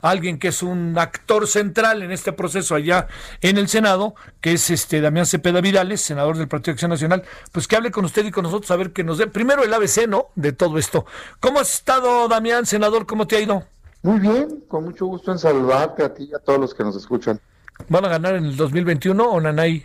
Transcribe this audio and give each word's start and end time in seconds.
Alguien 0.00 0.38
que 0.38 0.46
es 0.46 0.62
un 0.62 0.96
actor 0.96 1.48
central 1.48 2.04
en 2.04 2.12
este 2.12 2.32
proceso 2.32 2.76
allá 2.76 3.08
en 3.40 3.58
el 3.58 3.66
Senado, 3.66 4.14
que 4.40 4.52
es 4.52 4.70
este 4.70 5.00
Damián 5.00 5.26
Cepeda 5.26 5.60
Vidales, 5.60 6.00
senador 6.00 6.36
del 6.36 6.46
Partido 6.46 6.66
de 6.66 6.74
Acción 6.74 6.92
Nacional, 6.92 7.24
pues 7.50 7.66
que 7.66 7.74
hable 7.74 7.90
con 7.90 8.04
usted 8.04 8.24
y 8.24 8.30
con 8.30 8.44
nosotros 8.44 8.70
a 8.70 8.76
ver 8.76 8.92
que 8.92 9.02
nos 9.02 9.18
dé 9.18 9.26
primero 9.26 9.64
el 9.64 9.74
ABC, 9.74 10.06
¿no? 10.06 10.28
De 10.36 10.52
todo 10.52 10.78
esto. 10.78 11.04
¿Cómo 11.40 11.58
has 11.58 11.74
estado, 11.74 12.28
Damián, 12.28 12.64
senador? 12.64 13.06
¿Cómo 13.06 13.26
te 13.26 13.38
ha 13.38 13.40
ido? 13.40 13.64
Muy 14.02 14.20
bien, 14.20 14.62
con 14.68 14.84
mucho 14.84 15.04
gusto 15.06 15.32
en 15.32 15.40
saludarte 15.40 16.04
a 16.04 16.14
ti 16.14 16.28
y 16.30 16.34
a 16.36 16.38
todos 16.38 16.60
los 16.60 16.74
que 16.74 16.84
nos 16.84 16.94
escuchan. 16.94 17.40
¿Van 17.88 18.04
a 18.04 18.08
ganar 18.08 18.36
en 18.36 18.44
el 18.44 18.56
2021 18.56 19.28
o 19.28 19.40
Nanay? 19.40 19.84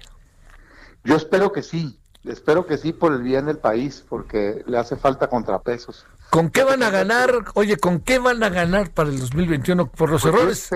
Yo 1.05 1.16
espero 1.16 1.52
que 1.52 1.63
sí, 1.63 1.98
espero 2.23 2.68
que 2.68 2.77
sí 2.77 2.93
por 2.93 3.13
el 3.13 3.23
bien 3.23 3.48
del 3.48 3.57
país, 3.57 4.05
porque 4.07 4.63
le 4.68 4.77
hace 4.77 4.95
falta 4.95 5.27
contrapesos. 5.27 6.05
¿Con 6.33 6.49
qué 6.49 6.63
van 6.63 6.81
a 6.81 6.89
ganar? 6.89 7.29
Oye, 7.53 7.77
¿con 7.77 7.99
qué 7.99 8.17
van 8.17 8.41
a 8.41 8.49
ganar 8.49 8.89
para 8.91 9.09
el 9.09 9.19
2021? 9.19 9.85
¿Por 9.91 10.09
los 10.09 10.23
Pues 10.23 10.33
errores? 10.33 10.69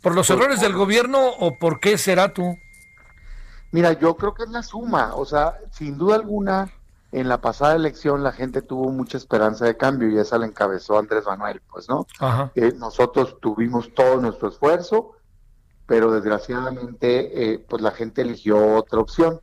¿Por 0.00 0.14
los 0.14 0.28
Por- 0.28 0.36
errores 0.36 0.60
del 0.60 0.72
gobierno 0.72 1.18
o 1.40 1.58
por 1.58 1.80
qué 1.80 1.98
será 1.98 2.32
tú? 2.32 2.56
Mira, 3.72 3.92
yo 3.94 4.16
creo 4.16 4.34
que 4.34 4.44
es 4.44 4.50
la 4.50 4.62
suma, 4.62 5.16
o 5.16 5.24
sea, 5.24 5.56
sin 5.72 5.98
duda 5.98 6.14
alguna, 6.14 6.70
en 7.10 7.28
la 7.28 7.40
pasada 7.40 7.74
elección 7.74 8.22
la 8.22 8.30
gente 8.30 8.62
tuvo 8.62 8.90
mucha 8.92 9.16
esperanza 9.18 9.64
de 9.64 9.76
cambio 9.76 10.08
y 10.08 10.16
esa 10.18 10.38
la 10.38 10.46
encabezó 10.46 10.96
Andrés 10.96 11.24
Manuel, 11.26 11.60
pues, 11.72 11.88
¿no? 11.88 12.06
Ajá. 12.20 12.52
Eh, 12.54 12.72
nosotros 12.76 13.38
tuvimos 13.40 13.92
todo 13.92 14.20
nuestro 14.20 14.48
esfuerzo, 14.48 15.16
pero 15.86 16.12
desgraciadamente, 16.12 17.52
eh, 17.54 17.58
pues 17.68 17.82
la 17.82 17.90
gente 17.90 18.22
eligió 18.22 18.76
otra 18.76 19.00
opción. 19.00 19.40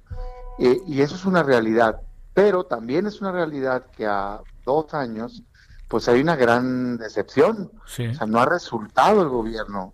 Eh, 0.59 0.79
y 0.87 1.01
eso 1.01 1.15
es 1.15 1.25
una 1.25 1.43
realidad. 1.43 1.99
Pero 2.33 2.63
también 2.65 3.05
es 3.05 3.19
una 3.19 3.33
realidad 3.33 3.85
que 3.97 4.05
a 4.07 4.39
dos 4.65 4.93
años, 4.93 5.43
pues 5.87 6.07
hay 6.07 6.21
una 6.21 6.35
gran 6.35 6.97
decepción. 6.97 7.71
Sí. 7.85 8.07
O 8.07 8.13
sea, 8.13 8.27
no 8.27 8.39
ha 8.39 8.45
resultado 8.45 9.21
el 9.21 9.29
gobierno 9.29 9.93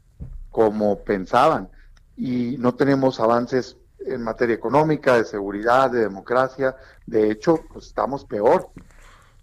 como 0.51 0.99
pensaban. 1.03 1.69
Y 2.15 2.57
no 2.59 2.75
tenemos 2.75 3.19
avances 3.19 3.77
en 4.05 4.21
materia 4.21 4.55
económica, 4.55 5.15
de 5.17 5.25
seguridad, 5.25 5.91
de 5.91 5.99
democracia. 5.99 6.75
De 7.05 7.31
hecho, 7.31 7.59
pues 7.71 7.87
estamos 7.87 8.25
peor. 8.25 8.69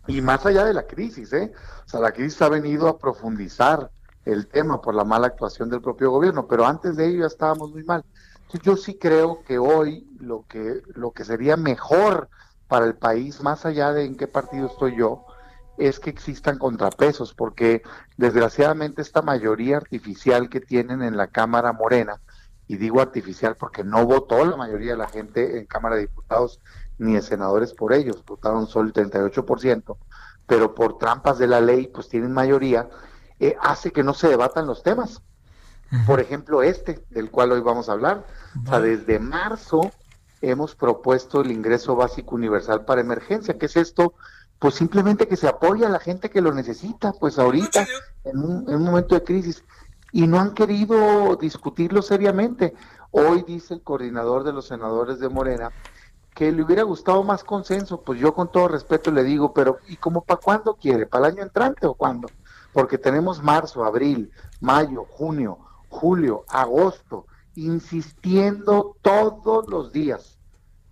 Y 0.07 0.21
más 0.23 0.45
allá 0.47 0.65
de 0.65 0.75
la 0.75 0.87
crisis, 0.87 1.33
¿eh? 1.33 1.53
O 1.87 1.89
sea, 1.89 2.01
la 2.01 2.13
crisis 2.13 2.41
ha 2.43 2.49
venido 2.49 2.89
a 2.89 2.99
profundizar 2.99 3.91
el 4.25 4.47
tema 4.47 4.81
por 4.81 4.95
la 4.95 5.05
mala 5.05 5.29
actuación 5.29 5.71
del 5.71 5.81
propio 5.81 6.11
gobierno, 6.11 6.47
pero 6.47 6.67
antes 6.67 6.97
de 6.97 7.07
ello 7.07 7.21
ya 7.21 7.27
estábamos 7.27 7.71
muy 7.71 7.85
mal. 7.85 8.05
Entonces, 8.35 8.63
yo 8.63 8.77
sí 8.77 8.99
creo 8.99 9.43
que 9.45 9.59
hoy 9.59 10.09
lo 10.21 10.45
que, 10.49 10.83
lo 10.95 11.13
que 11.13 11.25
sería 11.25 11.57
mejor 11.57 12.29
para 12.69 12.87
el 12.87 12.95
país, 12.95 13.43
más 13.43 13.65
allá 13.67 13.93
de 13.93 14.05
en 14.05 14.17
qué 14.17 14.27
partido 14.27 14.67
estoy 14.67 14.97
yo, 14.97 15.25
es 15.81 15.99
que 15.99 16.11
existan 16.11 16.59
contrapesos, 16.59 17.35
porque 17.35 17.83
desgraciadamente 18.17 19.03
esta 19.03 19.23
mayoría 19.23 19.79
artificial 19.79 20.49
que 20.49 20.61
tienen 20.61 21.03
en 21.03 21.17
la 21.17 21.29
Cámara 21.29 21.73
Morena, 21.73 22.21
y 22.69 22.77
digo 22.77 23.01
artificial 23.01 23.57
porque 23.57 23.83
no 23.83 24.07
votó 24.07 24.45
la 24.45 24.57
mayoría 24.57 24.93
de 24.93 24.99
la 24.99 25.09
gente 25.09 25.59
en 25.59 25.67
Cámara 25.67 25.97
de 25.97 26.03
Diputados 26.03 26.61
ni 26.99 27.15
de 27.15 27.23
senadores 27.23 27.73
por 27.73 27.93
ellos, 27.93 28.25
votaron 28.25 28.69
solo 28.69 28.89
el 28.89 28.93
38%, 28.93 29.97
pero 30.47 30.75
por 30.75 30.99
trampas 30.99 31.39
de 31.39 31.49
la 31.49 31.61
ley 31.61 31.89
pues 31.89 32.09
tienen 32.09 32.33
mayoría, 32.33 32.89
eh, 33.41 33.57
hace 33.61 33.91
que 33.91 34.05
no 34.05 34.15
se 34.15 34.29
debatan 34.29 34.67
los 34.67 34.83
temas. 34.83 35.23
Por 36.07 36.21
ejemplo, 36.21 36.63
este, 36.63 37.05
del 37.11 37.33
cual 37.33 37.51
hoy 37.51 37.61
vamos 37.63 37.89
a 37.89 37.93
hablar. 37.93 38.25
O 38.65 38.69
sea, 38.69 38.81
desde 38.81 39.19
marzo 39.19 39.91
hemos 40.41 40.77
propuesto 40.77 41.41
el 41.41 41.51
ingreso 41.51 41.97
básico 41.97 42.37
universal 42.37 42.85
para 42.85 43.01
emergencia. 43.01 43.59
¿Qué 43.59 43.67
es 43.67 43.77
esto? 43.77 44.15
Pues 44.61 44.75
simplemente 44.75 45.27
que 45.27 45.39
se 45.39 45.49
apoya 45.49 45.87
a 45.87 45.91
la 45.91 45.99
gente 45.99 46.29
que 46.29 46.43
lo 46.43 46.53
necesita, 46.53 47.15
pues 47.15 47.39
ahorita, 47.39 47.87
en 48.25 48.39
un, 48.39 48.69
en 48.69 48.77
un 48.77 48.83
momento 48.85 49.15
de 49.15 49.25
crisis. 49.25 49.65
Y 50.13 50.27
no 50.27 50.39
han 50.39 50.53
querido 50.53 51.35
discutirlo 51.37 52.03
seriamente. 52.03 52.75
Hoy 53.11 53.43
dice 53.47 53.73
el 53.73 53.83
coordinador 53.83 54.45
de 54.45 54.53
los 54.53 54.67
senadores 54.67 55.19
de 55.19 55.31
Morena 55.31 55.73
que 56.35 56.53
le 56.53 56.63
hubiera 56.63 56.83
gustado 56.83 57.25
más 57.25 57.43
consenso. 57.43 58.03
Pues 58.03 58.21
yo 58.21 58.35
con 58.35 58.53
todo 58.53 58.69
respeto 58.69 59.11
le 59.11 59.25
digo, 59.25 59.55
pero 59.55 59.79
¿y 59.89 59.97
cómo 59.97 60.23
para 60.23 60.41
cuándo 60.41 60.75
quiere? 60.75 61.07
¿Para 61.07 61.29
el 61.29 61.35
año 61.35 61.43
entrante 61.43 61.87
o 61.87 61.95
cuándo? 61.95 62.29
Porque 62.75 62.99
tenemos 62.99 63.43
marzo, 63.43 63.83
abril, 63.83 64.31
mayo, 64.61 65.07
junio, 65.09 65.59
julio, 65.89 66.45
agosto, 66.49 67.25
insistiendo 67.55 68.95
todos 69.01 69.71
los 69.71 69.91
días 69.91 70.39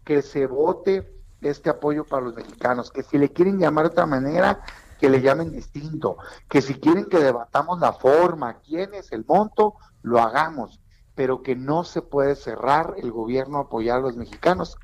que 0.04 0.22
se 0.22 0.46
vote 0.46 1.17
este 1.41 1.71
apoyo 1.71 2.04
para 2.04 2.22
los 2.25 2.34
mexicanos, 2.34 2.91
que 2.91 3.03
si 3.03 3.19
le 3.19 3.32
quieren 3.32 3.59
llamar 3.59 3.84
de 3.87 3.91
otra 3.93 4.06
manera, 4.06 4.60
que 4.99 5.09
le 5.09 5.21
llamen 5.21 5.53
distinto, 5.53 6.16
que 6.49 6.60
si 6.60 6.75
quieren 6.75 7.06
que 7.06 7.19
debatamos 7.19 7.78
la 7.81 7.93
forma, 7.93 8.59
quién 8.60 8.94
es 8.94 9.12
el 9.12 9.25
monto, 9.25 9.75
lo 10.03 10.21
hagamos, 10.21 10.81
pero 11.15 11.43
que 11.43 11.54
no 11.54 11.84
se 11.84 12.03
puede 12.03 12.34
cerrar 12.34 12.94
el 12.99 13.12
gobierno 13.12 13.59
a 13.59 13.62
apoyar 13.62 13.99
a 13.99 14.03
los 14.03 14.16
mexicanos 14.16 14.76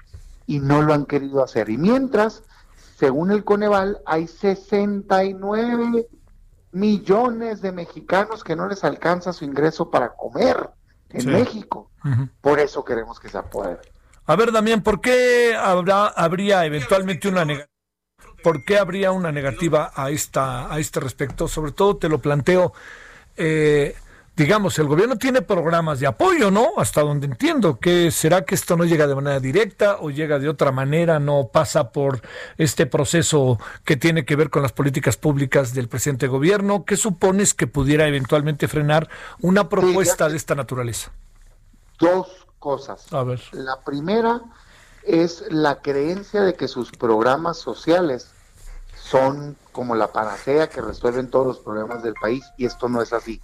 y 0.47 0.61
no 0.61 0.83
lo 0.83 0.95
han 0.95 1.07
querido 1.07 1.43
hacer. 1.43 1.69
Y 1.71 1.79
mientras, 1.79 2.43
según 2.97 3.31
el 3.33 3.45
Coneval, 3.45 4.01
hay 4.07 4.27
69 4.29 6.09
millones 6.73 7.61
de 7.61 7.73
mexicanos 7.73 8.45
que 8.45 8.57
no 8.57 8.69
les 8.69 8.85
alcanza 8.85 9.33
su 9.33 9.45
ingreso 9.45 9.91
para 9.91 10.15
comer 10.15 10.71
en 11.11 11.21
Sí. 11.23 11.27
México. 11.29 11.91
Por 12.41 12.59
eso 12.59 12.85
queremos 12.85 13.19
que 13.19 13.29
se 13.29 13.39
apodere. 13.39 13.81
A 14.27 14.37
ver, 14.37 14.53
Damián, 14.53 14.83
¿por 14.83 15.01
qué 15.03 15.55
habrá, 15.55 16.07
habría 16.07 16.65
eventualmente 16.65 17.29
una 17.29 17.45
negativa? 17.45 17.71
¿Por 18.43 18.65
qué 18.65 18.79
habría 18.79 19.13
una 19.13 19.33
negativa 19.33 19.93
a 19.95 20.11
esta 20.11 20.73
a 20.73 20.79
este 20.79 21.01
respecto? 21.01 21.49
Sobre 21.49 21.73
todo 21.73 21.97
te 21.97 22.11
lo 22.11 22.21
planteo, 22.21 22.75
eh, 23.37 23.95
digamos, 24.37 24.79
el 24.79 24.87
gobierno 24.87 25.17
tiene 25.17 25.41
programas 25.41 26.01
de 26.01 26.07
apoyo, 26.07 26.51
¿no? 26.51 26.73
Hasta 26.77 27.01
donde 27.01 27.27
entiendo 27.27 27.79
que 27.79 28.11
será 28.11 28.45
que 28.45 28.55
esto 28.55 28.77
no 28.77 28.85
llega 28.85 29.07
de 29.07 29.15
manera 29.15 29.41
directa 29.41 29.97
o 30.01 30.11
llega 30.11 30.39
de 30.39 30.51
otra 30.51 30.73
manera, 30.73 31.19
no 31.19 31.49
pasa 31.53 31.91
por 31.91 32.21
este 32.59 32.85
proceso 32.85 33.59
que 33.85 33.97
tiene 33.97 34.27
que 34.27 34.37
ver 34.37 34.51
con 34.51 34.63
las 34.63 34.73
políticas 34.73 35.17
públicas 35.17 35.73
del 35.73 35.89
presidente 35.89 36.27
de 36.27 36.31
gobierno. 36.31 36.85
¿Qué 36.85 36.97
supones 36.97 37.55
que 37.55 37.67
pudiera 37.67 38.07
eventualmente 38.07 38.69
frenar 38.69 39.09
una 39.41 39.71
propuesta 39.71 40.29
de 40.29 40.37
esta 40.37 40.55
naturaleza? 40.55 41.13
Dos 41.99 42.44
cosas. 42.65 43.13
A 43.13 43.23
ver. 43.23 43.43
La 43.53 43.79
primera 43.85 44.41
es 45.03 45.45
la 45.51 45.83
creencia 45.83 46.41
de 46.41 46.55
que 46.55 46.67
sus 46.67 46.91
programas 46.91 47.59
sociales 47.59 48.31
son 48.97 49.59
como 49.71 49.95
la 49.95 50.11
panacea 50.11 50.71
que 50.71 50.81
resuelven 50.81 51.29
todos 51.29 51.47
los 51.47 51.59
problemas 51.59 52.03
del 52.03 52.15
país 52.15 52.43
y 52.57 52.65
esto 52.65 52.89
no 52.89 53.03
es 53.03 53.13
así. 53.13 53.43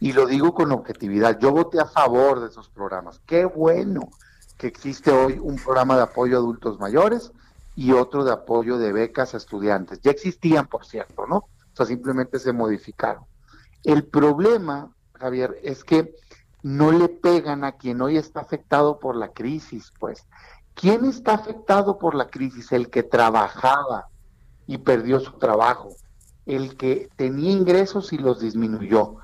Y 0.00 0.12
lo 0.12 0.26
digo 0.26 0.54
con 0.54 0.72
objetividad. 0.72 1.38
Yo 1.38 1.50
voté 1.50 1.78
a 1.80 1.86
favor 1.86 2.40
de 2.40 2.48
esos 2.48 2.68
programas. 2.68 3.20
Qué 3.26 3.44
bueno 3.46 4.10
que 4.58 4.66
existe 4.66 5.10
hoy 5.10 5.38
un 5.40 5.56
programa 5.56 5.96
de 5.96 6.02
apoyo 6.02 6.36
a 6.36 6.40
adultos 6.40 6.78
mayores 6.78 7.32
y 7.74 7.92
otro 7.92 8.24
de 8.24 8.32
apoyo 8.32 8.76
de 8.76 8.92
becas 8.92 9.32
a 9.32 9.38
estudiantes. 9.38 10.00
Ya 10.02 10.10
existían, 10.10 10.66
por 10.66 10.84
cierto, 10.84 11.26
¿no? 11.26 11.36
O 11.36 11.76
sea, 11.76 11.86
simplemente 11.86 12.38
se 12.38 12.52
modificaron. 12.52 13.24
El 13.84 14.04
problema, 14.04 14.90
Javier, 15.18 15.58
es 15.62 15.84
que 15.84 16.14
no 16.62 16.92
le 16.92 17.08
pegan 17.08 17.64
a 17.64 17.72
quien 17.72 18.00
hoy 18.00 18.16
está 18.16 18.40
afectado 18.40 18.98
por 18.98 19.16
la 19.16 19.28
crisis, 19.32 19.92
pues. 19.98 20.26
¿Quién 20.74 21.04
está 21.04 21.34
afectado 21.34 21.98
por 21.98 22.14
la 22.14 22.28
crisis? 22.28 22.72
El 22.72 22.88
que 22.88 23.02
trabajaba 23.02 24.08
y 24.66 24.78
perdió 24.78 25.20
su 25.20 25.32
trabajo, 25.32 25.90
el 26.46 26.76
que 26.76 27.10
tenía 27.16 27.50
ingresos 27.50 28.12
y 28.12 28.18
los 28.18 28.40
disminuyó. 28.40 29.16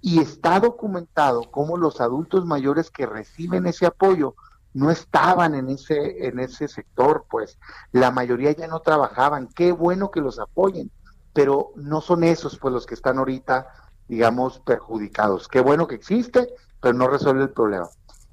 Y 0.00 0.20
está 0.20 0.58
documentado 0.60 1.50
cómo 1.50 1.76
los 1.76 2.00
adultos 2.00 2.44
mayores 2.44 2.90
que 2.90 3.06
reciben 3.06 3.66
ese 3.66 3.86
apoyo 3.86 4.34
no 4.74 4.90
estaban 4.90 5.54
en 5.54 5.70
ese, 5.70 6.26
en 6.26 6.38
ese 6.38 6.68
sector, 6.68 7.24
pues 7.30 7.58
la 7.92 8.10
mayoría 8.10 8.52
ya 8.52 8.66
no 8.68 8.80
trabajaban. 8.80 9.48
Qué 9.48 9.72
bueno 9.72 10.10
que 10.10 10.20
los 10.20 10.38
apoyen, 10.38 10.90
pero 11.32 11.70
no 11.76 12.00
son 12.00 12.24
esos 12.24 12.58
pues 12.58 12.74
los 12.74 12.84
que 12.84 12.94
están 12.94 13.18
ahorita, 13.18 13.68
digamos, 14.06 14.60
perjudicados. 14.60 15.48
Qué 15.48 15.60
bueno 15.60 15.86
que 15.86 15.94
existe, 15.94 16.52
pero 16.86 16.96
no 16.96 17.08
resuelve 17.08 17.42
el 17.42 17.50
problema. 17.50 17.88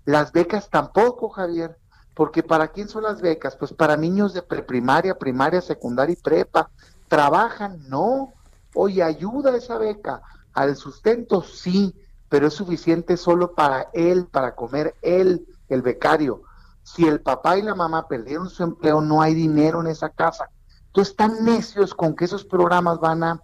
Las 0.06 0.32
becas 0.32 0.70
tampoco, 0.70 1.28
Javier, 1.30 1.76
porque 2.14 2.44
¿para 2.44 2.68
quién 2.68 2.88
son 2.88 3.02
las 3.02 3.20
becas? 3.20 3.56
Pues 3.56 3.74
para 3.74 3.98
niños 3.98 4.32
de 4.36 4.44
preprimaria, 4.44 5.18
primaria, 5.18 5.60
secundaria 5.60 6.14
y 6.14 6.22
prepa. 6.22 6.70
¿Trabajan? 7.08 7.90
No. 7.90 8.32
Oye, 8.76 9.02
¿ayuda 9.02 9.58
esa 9.58 9.80
beca 9.80 10.22
al 10.54 10.76
sustento? 10.76 11.42
Sí, 11.42 11.96
pero 12.30 12.46
es 12.46 12.54
suficiente 12.54 13.18
solo 13.18 13.56
para 13.56 13.90
él, 13.92 14.28
para 14.28 14.54
comer 14.54 14.94
él, 15.02 15.48
el 15.68 15.82
becario. 15.82 16.44
Si 16.84 17.08
el 17.08 17.22
papá 17.22 17.58
y 17.58 17.64
la 17.64 17.74
mamá 17.74 18.08
perdieron 18.08 18.52
su 18.52 18.62
empleo, 18.62 19.02
no 19.02 19.24
hay 19.24 19.34
dinero 19.34 19.82
en 19.82 19.88
esa 19.88 20.10
casa. 20.10 20.48
Entonces 20.86 21.10
están 21.10 21.44
necios 21.44 21.96
con 21.96 22.16
que 22.16 22.26
esos 22.26 22.46
programas 22.46 23.00
van 23.00 23.24
a 23.24 23.42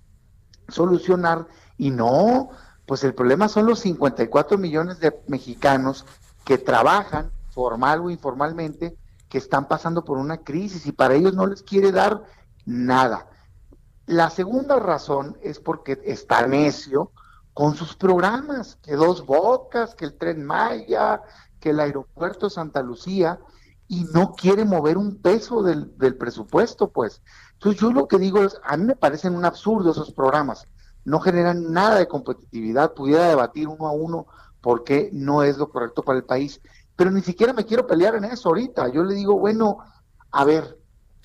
solucionar 0.67 1.47
y 1.79 1.89
no, 1.89 2.51
pues 2.89 3.03
el 3.03 3.13
problema 3.13 3.47
son 3.47 3.67
los 3.67 3.81
54 3.81 4.57
millones 4.57 4.99
de 4.99 5.15
mexicanos 5.27 6.07
que 6.43 6.57
trabajan 6.57 7.29
formal 7.51 8.01
o 8.01 8.09
informalmente, 8.09 8.97
que 9.29 9.37
están 9.37 9.67
pasando 9.67 10.03
por 10.03 10.17
una 10.17 10.39
crisis 10.39 10.87
y 10.87 10.91
para 10.91 11.13
ellos 11.13 11.35
no 11.35 11.45
les 11.45 11.61
quiere 11.61 11.91
dar 11.91 12.23
nada. 12.65 13.27
La 14.07 14.31
segunda 14.31 14.79
razón 14.79 15.37
es 15.43 15.59
porque 15.59 16.01
está 16.03 16.47
necio 16.47 17.11
con 17.53 17.75
sus 17.75 17.95
programas, 17.95 18.79
que 18.81 18.95
dos 18.95 19.23
bocas, 19.23 19.93
que 19.93 20.05
el 20.05 20.17
tren 20.17 20.43
Maya, 20.43 21.21
que 21.59 21.69
el 21.69 21.81
aeropuerto 21.81 22.49
Santa 22.49 22.81
Lucía, 22.81 23.39
y 23.87 24.05
no 24.15 24.33
quiere 24.33 24.65
mover 24.65 24.97
un 24.97 25.21
peso 25.21 25.61
del, 25.61 25.95
del 25.99 26.17
presupuesto, 26.17 26.89
pues. 26.89 27.21
Entonces 27.53 27.79
yo 27.79 27.91
lo 27.91 28.07
que 28.07 28.17
digo 28.17 28.41
es, 28.41 28.59
a 28.63 28.77
mí 28.77 28.85
me 28.85 28.95
parecen 28.95 29.35
un 29.35 29.45
absurdo 29.45 29.91
esos 29.91 30.11
programas, 30.11 30.67
no 31.09 31.19
generan 31.19 31.71
nada 31.71 31.95
de 31.95 32.07
competitividad, 32.07 32.93
pudiera 32.93 33.27
debatir 33.27 33.67
uno 33.67 33.87
a 33.87 33.91
uno 33.91 34.27
por 34.61 34.83
qué 34.83 35.09
no 35.11 35.43
es 35.43 35.57
lo 35.57 35.69
correcto 35.69 36.03
para 36.03 36.19
el 36.19 36.25
país, 36.25 36.61
pero 36.95 37.11
ni 37.11 37.21
siquiera 37.21 37.53
me 37.53 37.65
quiero 37.65 37.87
pelear 37.87 38.15
en 38.15 38.25
eso 38.25 38.49
ahorita. 38.49 38.89
Yo 38.89 39.03
le 39.03 39.15
digo, 39.15 39.39
bueno, 39.39 39.79
a 40.31 40.43
ver, 40.45 40.77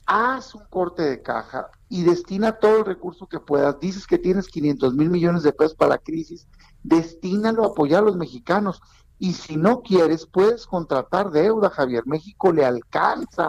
haz 0.06 0.54
un 0.54 0.64
corte 0.70 1.02
de 1.02 1.20
caja 1.20 1.68
y 1.88 2.02
destina 2.02 2.52
todo 2.52 2.78
el 2.78 2.84
recurso 2.84 3.26
que 3.26 3.40
puedas. 3.40 3.78
Dices 3.78 4.06
que 4.06 4.18
tienes 4.18 4.48
500 4.48 4.94
mil 4.94 5.10
millones 5.10 5.42
de 5.42 5.52
pesos 5.52 5.74
para 5.74 5.90
la 5.90 5.98
crisis, 5.98 6.46
destínalo 6.82 7.64
a 7.64 7.68
apoyar 7.68 8.02
a 8.02 8.06
los 8.06 8.16
mexicanos. 8.16 8.80
Y 9.18 9.34
si 9.34 9.56
no 9.56 9.82
quieres, 9.82 10.26
puedes 10.26 10.66
contratar 10.66 11.30
deuda, 11.30 11.70
Javier. 11.70 12.04
México 12.06 12.52
le 12.52 12.64
alcanza 12.64 13.48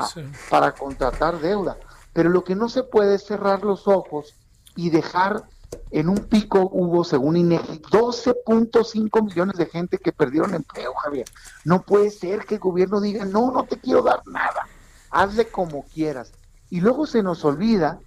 para 0.50 0.74
contratar 0.74 1.40
deuda. 1.40 1.78
Pero 2.14 2.30
lo 2.30 2.44
que 2.44 2.56
no 2.56 2.70
se 2.70 2.84
puede 2.84 3.16
es 3.16 3.26
cerrar 3.26 3.64
los 3.64 3.88
ojos 3.88 4.36
y 4.76 4.90
dejar 4.90 5.48
en 5.92 6.10
un 6.10 6.18
pico 6.18 6.70
hubo, 6.72 7.04
según 7.04 7.38
INEGI, 7.38 7.82
12.5 7.82 9.24
millones 9.24 9.58
de 9.58 9.66
gente 9.66 9.98
que 9.98 10.12
perdieron 10.12 10.54
empleo, 10.54 10.94
Javier. 10.94 11.26
No 11.64 11.82
puede 11.82 12.10
ser 12.10 12.46
que 12.46 12.56
el 12.56 12.62
gobierno 12.62 13.02
diga, 13.02 13.26
no, 13.26 13.52
no 13.52 13.64
te 13.64 13.80
quiero 13.80 14.02
dar 14.02 14.22
nada, 14.28 14.68
hazle 15.12 15.48
como 15.48 15.84
quieras. 15.84 16.32
Y 16.70 16.82
luego 16.82 17.06
se 17.06 17.24
nos 17.24 17.46
olvida 17.46 18.00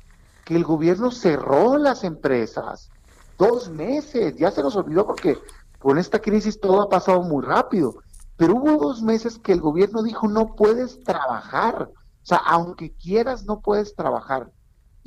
que 0.45 0.57
el 0.57 0.65
gobierno 0.65 1.11
cerró 1.11 1.79
las 1.79 2.05
empresas 2.05 2.91
dos 3.39 3.71
meses, 3.71 4.37
ya 4.37 4.51
se 4.51 4.63
nos 4.63 4.77
olvidó 4.77 5.07
porque 5.07 5.39
con 5.79 5.97
esta 5.97 6.19
crisis 6.19 6.61
todo 6.61 6.83
ha 6.83 6.89
pasado 6.89 7.23
muy 7.23 7.45
rápido, 7.45 7.95
pero 8.37 8.57
hubo 8.57 8.77
dos 8.77 9.01
meses 9.01 9.39
que 9.39 9.53
el 9.53 9.61
gobierno 9.61 10.03
dijo, 10.03 10.29
no 10.29 10.57
puedes 10.57 11.03
trabajar, 11.05 11.89
o 11.93 12.27
sea, 12.27 12.39
aunque 12.39 12.93
quieras, 12.93 13.45
no 13.45 13.61
puedes 13.61 13.95
trabajar. 13.95 14.51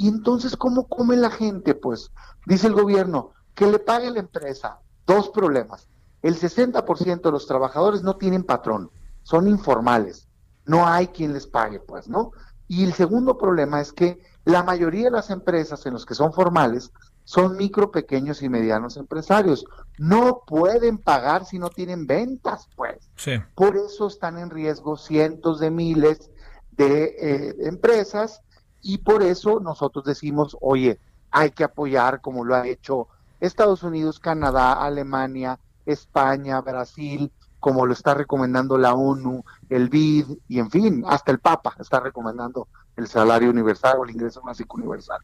Y 0.01 0.07
entonces, 0.07 0.57
¿cómo 0.57 0.87
come 0.87 1.15
la 1.15 1.29
gente? 1.29 1.75
Pues 1.75 2.09
dice 2.47 2.65
el 2.65 2.73
gobierno, 2.73 3.33
que 3.53 3.67
le 3.67 3.77
pague 3.77 4.09
la 4.09 4.17
empresa. 4.17 4.79
Dos 5.05 5.29
problemas. 5.29 5.89
El 6.23 6.39
60% 6.39 7.21
de 7.21 7.31
los 7.31 7.45
trabajadores 7.45 8.01
no 8.01 8.15
tienen 8.15 8.43
patrón, 8.43 8.89
son 9.21 9.47
informales. 9.47 10.27
No 10.65 10.87
hay 10.87 11.09
quien 11.09 11.33
les 11.33 11.45
pague, 11.45 11.79
pues, 11.79 12.07
¿no? 12.07 12.31
Y 12.67 12.83
el 12.83 12.93
segundo 12.93 13.37
problema 13.37 13.79
es 13.79 13.93
que 13.93 14.19
la 14.43 14.63
mayoría 14.63 15.03
de 15.05 15.11
las 15.11 15.29
empresas 15.29 15.85
en 15.85 15.93
los 15.93 16.07
que 16.07 16.15
son 16.15 16.33
formales 16.33 16.91
son 17.23 17.55
micro, 17.55 17.91
pequeños 17.91 18.41
y 18.41 18.49
medianos 18.49 18.97
empresarios. 18.97 19.65
No 19.99 20.41
pueden 20.47 20.97
pagar 20.97 21.45
si 21.45 21.59
no 21.59 21.69
tienen 21.69 22.07
ventas, 22.07 22.67
pues. 22.75 23.11
Por 23.53 23.77
eso 23.77 24.07
están 24.07 24.39
en 24.39 24.49
riesgo 24.49 24.97
cientos 24.97 25.59
de 25.59 25.69
miles 25.69 26.31
de 26.71 27.03
eh, 27.19 27.55
empresas 27.67 28.41
y 28.81 28.99
por 28.99 29.23
eso 29.23 29.59
nosotros 29.59 30.05
decimos, 30.05 30.57
oye, 30.61 30.99
hay 31.31 31.51
que 31.51 31.63
apoyar 31.63 32.21
como 32.21 32.43
lo 32.43 32.55
ha 32.55 32.67
hecho 32.67 33.07
Estados 33.39 33.83
Unidos, 33.83 34.19
Canadá, 34.19 34.73
Alemania, 34.73 35.59
España, 35.85 36.61
Brasil, 36.61 37.31
como 37.59 37.85
lo 37.85 37.93
está 37.93 38.13
recomendando 38.13 38.77
la 38.77 38.93
ONU, 38.93 39.43
el 39.69 39.89
BID 39.89 40.25
y 40.47 40.59
en 40.59 40.69
fin, 40.69 41.03
hasta 41.07 41.31
el 41.31 41.39
Papa 41.39 41.75
está 41.79 41.99
recomendando 41.99 42.67
el 42.97 43.07
salario 43.07 43.49
universal 43.49 43.97
o 43.99 44.03
el 44.03 44.11
ingreso 44.11 44.41
básico 44.41 44.77
universal. 44.77 45.19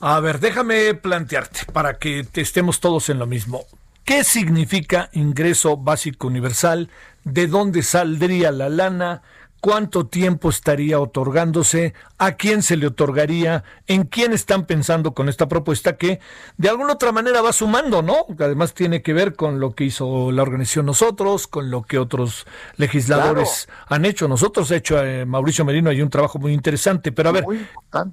A 0.00 0.20
ver, 0.20 0.40
déjame 0.40 0.94
plantearte 0.94 1.60
para 1.72 1.98
que 1.98 2.26
estemos 2.34 2.80
todos 2.80 3.08
en 3.08 3.18
lo 3.18 3.26
mismo. 3.26 3.62
¿Qué 4.04 4.24
significa 4.24 5.08
ingreso 5.12 5.76
básico 5.76 6.26
universal? 6.26 6.90
¿De 7.24 7.46
dónde 7.46 7.82
saldría 7.82 8.50
la 8.50 8.68
lana? 8.68 9.22
Cuánto 9.62 10.08
tiempo 10.08 10.50
estaría 10.50 10.98
otorgándose, 10.98 11.94
a 12.18 12.32
quién 12.32 12.64
se 12.64 12.76
le 12.76 12.88
otorgaría, 12.88 13.62
en 13.86 14.02
quién 14.02 14.32
están 14.32 14.66
pensando 14.66 15.14
con 15.14 15.28
esta 15.28 15.46
propuesta 15.46 15.96
que 15.96 16.18
de 16.56 16.68
alguna 16.68 16.94
otra 16.94 17.12
manera 17.12 17.40
va 17.42 17.52
sumando, 17.52 18.02
¿no? 18.02 18.26
Además 18.40 18.74
tiene 18.74 19.02
que 19.02 19.12
ver 19.12 19.36
con 19.36 19.60
lo 19.60 19.76
que 19.76 19.84
hizo 19.84 20.32
la 20.32 20.42
organización 20.42 20.86
nosotros, 20.86 21.46
con 21.46 21.70
lo 21.70 21.84
que 21.84 22.00
otros 22.00 22.44
legisladores 22.76 23.68
han 23.86 24.04
hecho. 24.04 24.26
Nosotros 24.26 24.68
ha 24.72 24.76
hecho 24.76 25.00
eh, 25.00 25.24
Mauricio 25.26 25.64
Merino 25.64 25.90
hay 25.90 26.02
un 26.02 26.10
trabajo 26.10 26.40
muy 26.40 26.52
interesante, 26.52 27.12
pero 27.12 27.28
a 27.28 27.32
ver, 27.32 27.44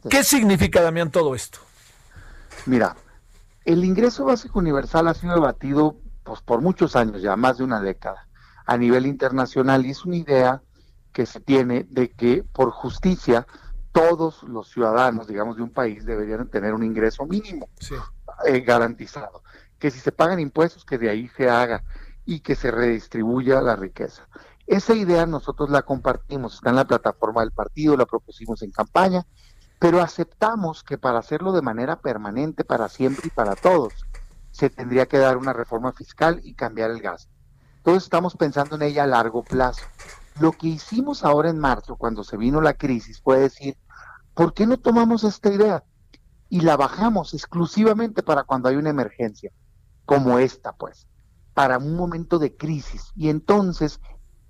¿qué 0.08 0.24
significa, 0.24 0.84
Damián, 0.84 1.10
todo 1.10 1.34
esto? 1.34 1.58
Mira, 2.68 2.96
el 3.66 3.84
ingreso 3.84 4.24
básico 4.24 4.60
universal 4.60 5.08
ha 5.08 5.16
sido 5.16 5.34
debatido 5.34 5.98
pues, 6.24 6.42
por 6.42 6.62
muchos 6.62 6.96
años, 6.96 7.24
ya 7.24 7.36
más 7.36 7.58
de 7.58 7.64
una 7.64 7.82
década, 7.82 8.28
a 8.68 8.78
nivel 8.78 9.08
internacional, 9.08 9.84
y 9.88 9.90
es 9.90 10.06
una 10.06 10.18
idea 10.18 10.62
que 11.12 11.26
se 11.26 11.40
tiene 11.40 11.86
de 11.90 12.12
que 12.12 12.44
por 12.44 12.72
justicia 12.72 13.46
todos 13.92 14.44
los 14.44 14.70
ciudadanos, 14.70 15.28
digamos, 15.28 15.58
de 15.58 15.64
un 15.64 15.72
país 15.72 16.06
deberían 16.06 16.48
tener 16.48 16.74
un 16.74 16.84
ingreso 16.84 17.26
mínimo 17.26 17.70
eh, 18.46 18.60
garantizado. 18.62 19.44
Que 19.80 19.92
si 19.92 20.00
se 20.00 20.12
pagan 20.12 20.40
impuestos, 20.40 20.86
que 20.86 20.98
de 20.98 21.10
ahí 21.10 21.28
se 21.36 21.50
haga 21.50 21.84
y 22.26 22.42
que 22.42 22.56
se 22.56 22.70
redistribuya 22.72 23.62
la 23.62 23.76
riqueza. 23.76 24.28
Esa 24.68 24.94
idea 24.94 25.26
nosotros 25.26 25.70
la 25.72 25.82
compartimos, 25.82 26.56
está 26.56 26.70
en 26.70 26.76
la 26.76 26.86
plataforma 26.86 27.42
del 27.42 27.52
partido, 27.52 27.98
la 27.98 28.06
propusimos 28.06 28.62
en 28.62 28.72
campaña, 28.72 29.26
pero 29.80 30.02
aceptamos 30.02 30.84
que 30.84 30.98
para 30.98 31.20
hacerlo 31.20 31.54
de 31.54 31.64
manera 31.64 32.00
permanente, 32.00 32.64
para 32.64 32.88
siempre 32.88 33.28
y 33.28 33.32
para 33.32 33.56
todos, 33.56 33.94
se 34.52 34.70
tendría 34.70 35.08
que 35.08 35.18
dar 35.18 35.38
una 35.38 35.54
reforma 35.54 35.92
fiscal 35.94 36.42
y 36.44 36.54
cambiar 36.54 36.92
el 36.92 37.02
gasto. 37.02 37.32
Entonces 37.78 38.04
estamos 38.04 38.36
pensando 38.36 38.76
en 38.76 38.84
ella 38.84 39.04
a 39.04 39.08
largo 39.08 39.42
plazo. 39.42 39.86
Lo 40.40 40.52
que 40.52 40.68
hicimos 40.68 41.24
ahora 41.24 41.50
en 41.50 41.60
marzo, 41.60 41.96
cuando 41.96 42.24
se 42.24 42.38
vino 42.38 42.62
la 42.62 42.74
crisis, 42.74 43.22
fue 43.22 43.40
decir, 43.40 43.78
¿por 44.34 44.54
qué 44.54 44.66
no 44.68 44.78
tomamos 44.78 45.24
esta 45.24 45.52
idea 45.52 45.84
y 46.50 46.62
la 46.62 46.78
bajamos 46.78 47.34
exclusivamente 47.34 48.24
para 48.24 48.44
cuando 48.44 48.70
hay 48.70 48.76
una 48.76 48.90
emergencia, 48.90 49.52
como 50.06 50.40
esta, 50.40 50.74
pues, 50.74 51.08
para 51.54 51.78
un 51.78 51.96
momento 51.96 52.40
de 52.40 52.56
crisis? 52.56 53.12
Y 53.16 53.30
entonces, 53.30 54.00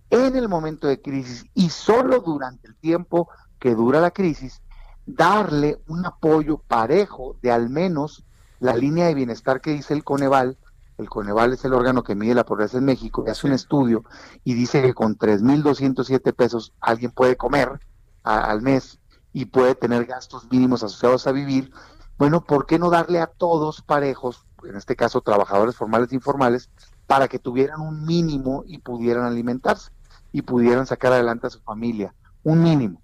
en 0.10 0.36
el 0.36 0.50
momento 0.50 0.88
de 0.88 1.02
crisis 1.02 1.46
y 1.54 1.70
solo 1.70 2.20
durante 2.20 2.68
el 2.68 2.76
tiempo 2.76 3.30
que 3.60 3.76
dura 3.76 4.00
la 4.00 4.12
crisis, 4.12 4.62
darle 5.06 5.82
un 5.88 6.06
apoyo 6.06 6.60
parejo 6.60 7.38
de 7.42 7.52
al 7.52 7.70
menos 7.70 8.26
la 8.60 8.76
línea 8.76 9.08
de 9.08 9.16
bienestar 9.16 9.62
que 9.62 9.72
dice 9.72 9.94
el 9.94 10.04
Coneval, 10.04 10.58
el 11.00 11.10
Coneval 11.10 11.54
es 11.54 11.64
el 11.64 11.74
órgano 11.74 12.04
que 12.04 12.14
mide 12.14 12.36
la 12.36 12.46
pobreza 12.46 12.78
en 12.78 12.86
México, 12.86 13.24
hace 13.28 13.48
un 13.48 13.54
estudio 13.54 14.04
y 14.44 14.54
dice 14.54 14.82
que 14.82 14.94
con 14.94 15.18
3.207 15.18 16.34
pesos 16.36 16.74
alguien 16.82 17.12
puede 17.12 17.38
comer 17.38 17.80
al 18.24 18.62
mes 18.62 19.00
y 19.32 19.46
puede 19.46 19.76
tener 19.76 20.06
gastos 20.06 20.52
mínimos 20.52 20.84
asociados 20.84 21.26
a 21.26 21.32
vivir. 21.32 21.72
Bueno, 22.18 22.44
¿por 22.44 22.66
qué 22.66 22.78
no 22.78 22.90
darle 22.90 23.22
a 23.22 23.28
todos 23.28 23.82
parejos, 23.82 24.46
en 24.64 24.76
este 24.76 24.98
caso 24.98 25.22
trabajadores 25.22 25.76
formales 25.76 26.12
e 26.12 26.16
informales, 26.16 26.70
para 27.08 27.30
que 27.30 27.40
tuvieran 27.40 27.80
un 27.80 28.06
mínimo 28.06 28.64
y 28.68 28.80
pudieran 28.80 29.24
alimentarse 29.24 29.92
y 30.34 30.42
pudieran 30.42 30.86
sacar 30.86 31.14
adelante 31.14 31.48
a 31.48 31.52
su 31.52 31.62
familia? 31.62 32.14
Un 32.44 32.62
mínimo. 32.62 33.02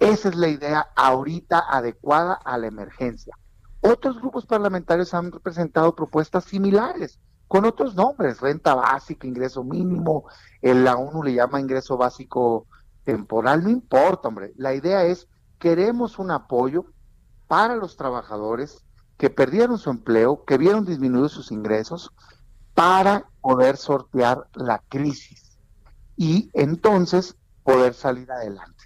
Esa 0.00 0.28
es 0.28 0.34
la 0.34 0.48
idea 0.48 0.88
ahorita 0.96 1.60
adecuada 1.70 2.34
a 2.34 2.58
la 2.58 2.66
emergencia. 2.66 3.36
Otros 3.80 4.20
grupos 4.20 4.44
parlamentarios 4.44 5.14
han 5.14 5.30
presentado 5.30 5.94
propuestas 5.94 6.44
similares 6.44 7.20
con 7.48 7.64
otros 7.64 7.94
nombres, 7.94 8.40
renta 8.40 8.74
básica, 8.74 9.26
ingreso 9.26 9.64
mínimo, 9.64 10.26
el, 10.60 10.84
la 10.84 10.96
ONU 10.96 11.22
le 11.22 11.34
llama 11.34 11.60
ingreso 11.60 11.96
básico 11.96 12.66
temporal, 13.04 13.64
no 13.64 13.70
importa, 13.70 14.28
hombre. 14.28 14.52
La 14.56 14.74
idea 14.74 15.04
es, 15.04 15.28
queremos 15.58 16.18
un 16.18 16.30
apoyo 16.30 16.84
para 17.46 17.74
los 17.74 17.96
trabajadores 17.96 18.84
que 19.16 19.30
perdieron 19.30 19.78
su 19.78 19.90
empleo, 19.90 20.44
que 20.44 20.58
vieron 20.58 20.84
disminuidos 20.84 21.32
sus 21.32 21.50
ingresos, 21.50 22.12
para 22.74 23.24
poder 23.40 23.76
sortear 23.76 24.46
la 24.54 24.82
crisis 24.88 25.58
y 26.16 26.50
entonces 26.52 27.34
poder 27.64 27.94
salir 27.94 28.30
adelante. 28.30 28.84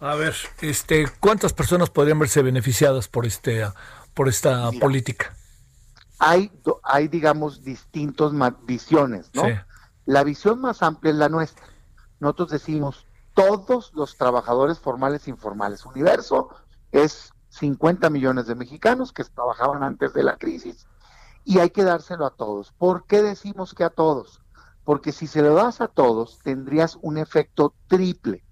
A 0.00 0.14
ver, 0.14 0.34
este, 0.60 1.06
¿cuántas 1.20 1.52
personas 1.52 1.90
podrían 1.90 2.18
verse 2.18 2.42
beneficiadas 2.42 3.08
por 3.08 3.26
este 3.26 3.66
por 4.14 4.28
esta 4.28 4.70
política? 4.80 5.34
Hay, 6.18 6.52
hay, 6.82 7.08
digamos, 7.08 7.62
distintas 7.62 8.32
visiones, 8.64 9.30
¿no? 9.34 9.42
La 10.06 10.22
visión 10.22 10.60
más 10.60 10.82
amplia 10.82 11.12
es 11.12 11.16
la 11.16 11.28
nuestra. 11.28 11.64
Nosotros 12.20 12.50
decimos, 12.50 13.06
todos 13.34 13.92
los 13.94 14.16
trabajadores 14.16 14.78
formales 14.78 15.26
e 15.26 15.30
informales. 15.30 15.84
Universo 15.84 16.50
es 16.92 17.32
50 17.48 18.10
millones 18.10 18.46
de 18.46 18.54
mexicanos 18.54 19.12
que 19.12 19.24
trabajaban 19.24 19.82
antes 19.82 20.12
de 20.12 20.22
la 20.22 20.36
crisis 20.36 20.86
y 21.44 21.58
hay 21.58 21.70
que 21.70 21.84
dárselo 21.84 22.26
a 22.26 22.30
todos. 22.30 22.72
¿Por 22.72 23.06
qué 23.06 23.22
decimos 23.22 23.74
que 23.74 23.84
a 23.84 23.90
todos? 23.90 24.40
Porque 24.84 25.12
si 25.12 25.26
se 25.26 25.42
lo 25.42 25.54
das 25.54 25.80
a 25.80 25.88
todos, 25.88 26.38
tendrías 26.42 26.98
un 27.02 27.18
efecto 27.18 27.74
triple. 27.86 28.44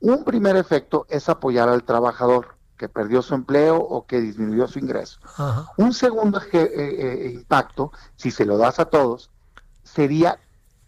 Un 0.00 0.24
primer 0.24 0.56
efecto 0.56 1.06
es 1.08 1.28
apoyar 1.28 1.68
al 1.68 1.84
trabajador 1.84 2.56
que 2.80 2.88
perdió 2.88 3.20
su 3.20 3.34
empleo 3.34 3.76
o 3.76 4.06
que 4.06 4.22
disminuyó 4.22 4.66
su 4.66 4.78
ingreso. 4.78 5.20
Un 5.76 5.92
segundo 5.92 6.40
eh, 6.50 6.72
eh, 6.72 7.30
impacto, 7.34 7.92
si 8.16 8.30
se 8.30 8.46
lo 8.46 8.56
das 8.56 8.80
a 8.80 8.86
todos, 8.86 9.30
sería 9.82 10.40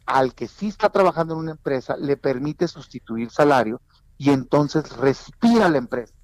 al 0.06 0.34
que 0.34 0.48
sí 0.48 0.68
está 0.68 0.88
trabajando 0.88 1.34
en 1.34 1.40
una 1.40 1.50
empresa, 1.50 1.98
le 1.98 2.16
permite 2.16 2.66
sustituir 2.66 3.30
salario 3.30 3.82
y 4.16 4.30
entonces 4.30 4.96
respira 4.96 5.68
la 5.68 5.76
empresa. 5.76 6.14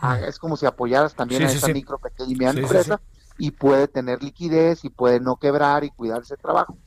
Ah, 0.00 0.18
es 0.18 0.38
como 0.38 0.56
si 0.56 0.64
apoyaras 0.64 1.14
también 1.14 1.42
a 1.42 1.52
esa 1.52 1.68
micro, 1.68 1.98
pequeña 1.98 2.30
y 2.30 2.34
mediana 2.34 2.60
empresa 2.60 2.98
y 3.36 3.50
puede 3.50 3.86
tener 3.86 4.22
liquidez 4.22 4.82
y 4.86 4.88
puede 4.88 5.20
no 5.20 5.36
quebrar 5.36 5.84
y 5.84 5.90
cuidarse 5.90 6.32
ese 6.32 6.42
trabajo. 6.42 6.78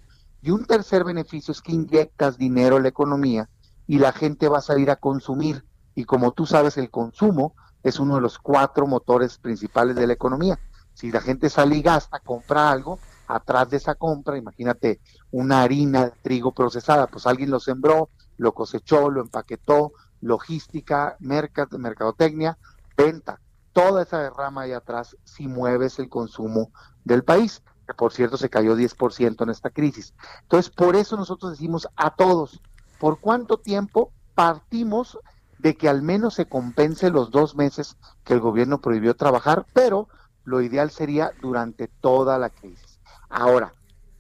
Y 0.41 0.50
un 0.50 0.65
tercer 0.65 1.03
beneficio 1.03 1.51
es 1.51 1.62
que 1.62 1.74
inyectas 1.74 2.39
dinero 2.39 2.77
en 2.77 2.83
la 2.83 2.89
economía 2.89 3.50
y 3.86 4.00
la 4.00 4.12
gente 4.12 4.48
va 4.48 4.57
a 4.57 4.62
salir 4.62 4.89
a 4.89 4.95
consumir. 4.95 5.63
Y 5.93 6.05
como 6.05 6.31
tú 6.31 6.48
sabes, 6.48 6.77
el 6.77 6.89
consumo 6.89 7.53
es 7.83 8.00
uno 8.00 8.15
de 8.15 8.21
los 8.21 8.38
cuatro 8.38 8.88
motores 8.88 9.38
principales 9.38 9.95
de 9.95 10.07
la 10.07 10.13
economía. 10.13 10.59
Si 10.93 11.11
la 11.11 11.21
gente 11.21 11.50
sale 11.50 11.77
y 11.77 11.81
gasta, 11.81 12.19
compra 12.19 12.71
algo, 12.71 13.00
atrás 13.27 13.69
de 13.69 13.77
esa 13.77 13.95
compra, 13.95 14.38
imagínate 14.38 15.00
una 15.31 15.61
harina 15.61 16.05
de 16.05 16.11
trigo 16.21 16.51
procesada, 16.51 17.07
pues 17.07 17.25
alguien 17.25 17.50
lo 17.50 17.59
sembró, 17.59 18.09
lo 18.38 18.53
cosechó, 18.53 19.09
lo 19.09 19.21
empaquetó, 19.21 19.93
logística, 20.19 21.15
mercadotecnia, 21.19 22.57
venta. 22.97 23.39
Toda 23.73 24.03
esa 24.03 24.19
derrama 24.19 24.63
ahí 24.63 24.73
atrás 24.73 25.15
si 25.23 25.47
mueves 25.47 25.97
el 26.00 26.09
consumo 26.09 26.71
del 27.05 27.23
país, 27.23 27.63
que 27.88 27.93
por 27.93 28.11
cierto 28.11 28.38
se 28.38 28.50
cayó 28.50 28.75
10% 28.75 29.43
en 29.43 29.50
esta 29.50 29.69
crisis. 29.69 30.13
Entonces, 30.41 30.69
por 30.69 30.95
eso 30.95 31.15
nosotros 31.15 31.51
decimos 31.51 31.88
a 31.95 32.13
todos, 32.13 32.61
¿por 33.00 33.19
cuánto 33.19 33.57
tiempo 33.57 34.11
partimos 34.35 35.17
de 35.61 35.75
que 35.75 35.87
al 35.87 36.01
menos 36.01 36.33
se 36.33 36.47
compense 36.47 37.11
los 37.11 37.29
dos 37.29 37.55
meses 37.55 37.95
que 38.23 38.33
el 38.33 38.39
gobierno 38.39 38.81
prohibió 38.81 39.15
trabajar, 39.15 39.65
pero 39.73 40.07
lo 40.43 40.61
ideal 40.61 40.89
sería 40.89 41.31
durante 41.41 41.87
toda 41.87 42.39
la 42.39 42.49
crisis? 42.49 42.99
Ahora, 43.29 43.73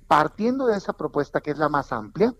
partiendo 0.07 0.67
de 0.67 0.77
esa 0.77 0.93
propuesta 0.93 1.41
que 1.41 1.51
es 1.51 1.57
la 1.57 1.67
más 1.67 1.91
amplia, 1.91 2.33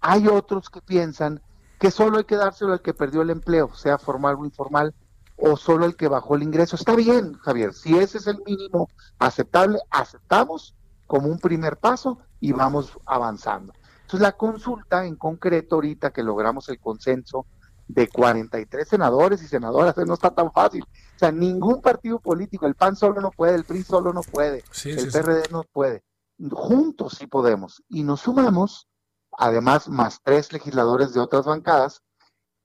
hay 0.00 0.26
otros 0.26 0.70
que 0.70 0.80
piensan 0.80 1.42
que 1.78 1.90
solo 1.90 2.18
hay 2.18 2.24
que 2.24 2.36
dárselo 2.36 2.72
al 2.72 2.82
que 2.82 2.94
perdió 2.94 3.22
el 3.22 3.30
empleo, 3.30 3.74
sea 3.74 3.98
formal 3.98 4.36
o 4.38 4.44
informal, 4.44 4.94
o 5.36 5.56
solo 5.56 5.84
el 5.84 5.96
que 5.96 6.08
bajó 6.08 6.34
el 6.34 6.42
ingreso. 6.42 6.76
Está 6.76 6.94
bien, 6.94 7.34
Javier, 7.34 7.74
si 7.74 7.98
ese 7.98 8.18
es 8.18 8.26
el 8.26 8.42
mínimo 8.46 8.88
aceptable, 9.18 9.78
aceptamos 9.90 10.74
como 11.06 11.28
un 11.28 11.38
primer 11.38 11.76
paso 11.76 12.18
y 12.40 12.52
vamos 12.52 12.98
avanzando. 13.04 13.72
Entonces 14.02 14.20
la 14.20 14.32
consulta 14.32 15.04
en 15.04 15.16
concreto 15.16 15.76
ahorita 15.76 16.10
que 16.10 16.22
logramos 16.22 16.68
el 16.68 16.80
consenso 16.80 17.46
de 17.92 18.08
43 18.08 18.88
senadores 18.88 19.42
y 19.42 19.48
senadoras, 19.48 19.96
no 19.96 20.14
está 20.14 20.30
tan 20.30 20.52
fácil. 20.52 20.82
O 20.82 21.18
sea, 21.18 21.32
ningún 21.32 21.80
partido 21.80 22.20
político, 22.20 22.66
el 22.66 22.74
PAN 22.74 22.96
solo 22.96 23.20
no 23.20 23.30
puede, 23.30 23.56
el 23.56 23.64
PRI 23.64 23.82
solo 23.82 24.12
no 24.12 24.22
puede, 24.22 24.62
el 24.84 25.10
PRD 25.10 25.42
no 25.50 25.64
puede. 25.64 26.04
Juntos 26.50 27.16
sí 27.18 27.26
podemos. 27.26 27.82
Y 27.88 28.04
nos 28.04 28.20
sumamos, 28.20 28.88
además, 29.36 29.88
más 29.88 30.20
tres 30.22 30.52
legisladores 30.52 31.12
de 31.12 31.20
otras 31.20 31.46
bancadas, 31.46 32.02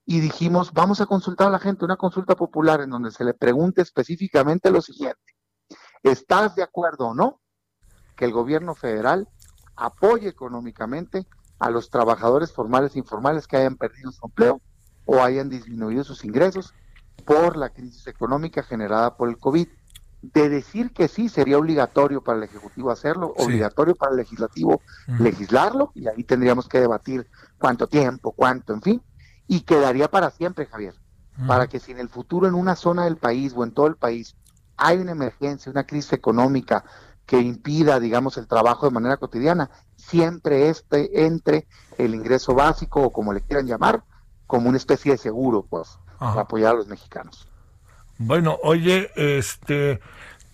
y 0.06 0.20
dijimos, 0.20 0.72
vamos 0.72 1.02
a 1.02 1.08
consultar 1.08 1.48
a 1.48 1.52
la 1.52 1.60
gente, 1.60 1.84
una 1.84 1.98
consulta 1.98 2.36
popular 2.36 2.82
en 2.82 2.92
donde 2.92 3.10
se 3.10 3.24
le 3.24 3.34
pregunte 3.34 3.82
específicamente 3.82 4.70
lo 4.70 4.82
siguiente. 4.82 5.34
¿Estás 6.04 6.56
de 6.56 6.62
acuerdo 6.62 7.08
o 7.08 7.16
no 7.16 7.42
que 8.16 8.26
el 8.26 8.32
gobierno 8.32 8.76
federal 8.76 9.28
apoye 9.76 10.28
económicamente 10.28 11.26
a 11.58 11.72
los 11.72 11.90
trabajadores 11.90 12.52
formales 12.52 12.96
e 12.96 13.00
informales 13.00 13.48
que 13.48 13.58
hayan 13.58 13.78
perdido 13.78 14.12
su 14.12 14.24
empleo 14.24 14.62
o 15.06 15.22
hayan 15.24 15.50
disminuido 15.50 16.04
sus 16.04 16.26
ingresos 16.26 16.74
por 17.26 17.58
la 17.58 17.70
crisis 17.70 18.08
económica 18.08 18.64
generada 18.64 19.16
por 19.16 19.30
el 19.30 19.38
COVID. 19.38 19.68
De 20.22 20.50
decir 20.50 20.92
que 20.92 21.08
sí, 21.08 21.30
sería 21.30 21.60
obligatorio 21.60 22.24
para 22.24 22.40
el 22.40 22.44
Ejecutivo 22.46 22.90
hacerlo, 22.90 23.34
obligatorio 23.38 23.94
para 23.96 24.12
el 24.12 24.18
Legislativo 24.18 24.82
legislarlo, 25.20 25.92
y 25.94 26.08
ahí 26.08 26.24
tendríamos 26.24 26.68
que 26.68 26.80
debatir 26.80 27.28
cuánto 27.60 27.86
tiempo, 27.86 28.32
cuánto, 28.32 28.74
en 28.74 28.82
fin, 28.82 29.02
y 29.48 29.62
quedaría 29.62 30.10
para 30.10 30.32
siempre, 30.32 30.66
Javier, 30.66 30.96
para 31.46 31.68
que 31.68 31.80
si 31.80 31.92
en 31.92 32.00
el 32.00 32.10
futuro 32.10 32.48
en 32.48 32.56
una 32.56 32.76
zona 32.76 33.06
del 33.06 33.18
país 33.18 33.54
o 33.56 33.64
en 33.64 33.72
todo 33.72 33.86
el 33.86 33.98
país 33.98 34.36
hay 34.78 34.98
una 34.98 35.12
emergencia, 35.12 35.72
una 35.72 35.86
crisis 35.86 36.14
económica 36.14 36.84
que 37.26 37.40
impida, 37.40 38.00
digamos, 38.00 38.38
el 38.38 38.48
trabajo 38.48 38.88
de 38.88 38.94
manera 38.94 39.18
cotidiana, 39.18 39.70
siempre 39.96 40.70
este 40.70 41.26
entre 41.26 41.68
el 41.98 42.16
ingreso 42.16 42.54
básico 42.54 43.02
o 43.02 43.12
como 43.12 43.34
le 43.34 43.42
quieran 43.42 43.68
llamar, 43.68 44.04
como 44.48 44.70
una 44.70 44.78
especie 44.78 45.14
de 45.14 45.18
seguro, 45.18 45.66
pues, 45.70 45.98
para 46.20 46.42
apoyar 46.42 46.74
a 46.74 46.78
los 46.78 46.88
mexicanos. 46.88 47.48
Bueno, 48.18 48.58
oye, 48.64 49.12
este, 49.16 50.00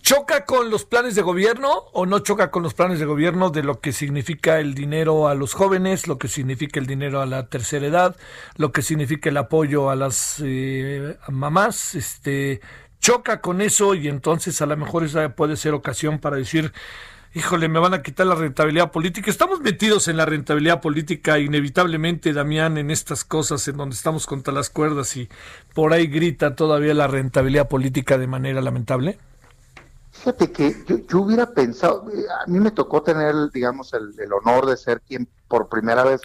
¿choca 0.00 0.44
con 0.44 0.70
los 0.70 0.84
planes 0.84 1.14
de 1.14 1.22
gobierno 1.22 1.70
o 1.92 2.06
no 2.06 2.18
choca 2.18 2.50
con 2.50 2.62
los 2.62 2.74
planes 2.74 2.98
de 2.98 3.04
gobierno 3.04 3.50
de 3.50 3.62
lo 3.62 3.80
que 3.80 3.92
significa 3.92 4.58
el 4.58 4.74
dinero 4.74 5.28
a 5.28 5.34
los 5.34 5.54
jóvenes, 5.54 6.08
lo 6.08 6.18
que 6.18 6.28
significa 6.28 6.80
el 6.80 6.86
dinero 6.86 7.20
a 7.20 7.26
la 7.26 7.46
tercera 7.46 7.86
edad, 7.86 8.16
lo 8.56 8.72
que 8.72 8.82
significa 8.82 9.30
el 9.30 9.36
apoyo 9.36 9.90
a 9.90 9.96
las 9.96 10.42
eh, 10.44 11.16
mamás? 11.28 11.94
Este, 11.94 12.60
choca 12.98 13.40
con 13.40 13.60
eso 13.60 13.94
y 13.94 14.08
entonces 14.08 14.60
a 14.62 14.66
lo 14.66 14.76
mejor 14.76 15.04
esa 15.04 15.28
puede 15.30 15.56
ser 15.56 15.74
ocasión 15.74 16.18
para 16.18 16.36
decir, 16.36 16.72
híjole, 17.34 17.68
me 17.68 17.78
van 17.78 17.94
a 17.94 18.02
quitar 18.02 18.26
la 18.26 18.34
rentabilidad 18.34 18.90
política. 18.90 19.30
Estamos 19.30 19.60
metidos 19.60 20.08
en 20.08 20.16
la 20.16 20.26
rentabilidad 20.26 20.80
política 20.80 21.38
inevitablemente, 21.38 22.32
Damián, 22.32 22.78
en 22.78 22.90
estas 22.90 23.24
cosas 23.24 23.66
en 23.68 23.76
donde 23.76 23.94
estamos 23.94 24.26
contra 24.26 24.52
las 24.52 24.70
cuerdas 24.70 25.16
y 25.16 25.28
por 25.74 25.92
ahí 25.92 26.06
grita 26.06 26.54
todavía 26.54 26.94
la 26.94 27.06
rentabilidad 27.06 27.68
política 27.68 28.18
de 28.18 28.26
manera 28.26 28.60
lamentable. 28.60 29.18
Fíjate 30.10 30.52
que 30.52 30.84
yo, 31.08 31.20
hubiera 31.20 31.50
pensado, 31.50 32.04
a 32.44 32.46
mí 32.46 32.60
me 32.60 32.70
tocó 32.70 33.02
tener, 33.02 33.34
digamos, 33.50 33.94
el, 33.94 34.32
honor 34.32 34.66
de 34.66 34.76
ser 34.76 35.00
quien 35.00 35.26
por 35.48 35.68
primera 35.68 36.04
vez 36.04 36.20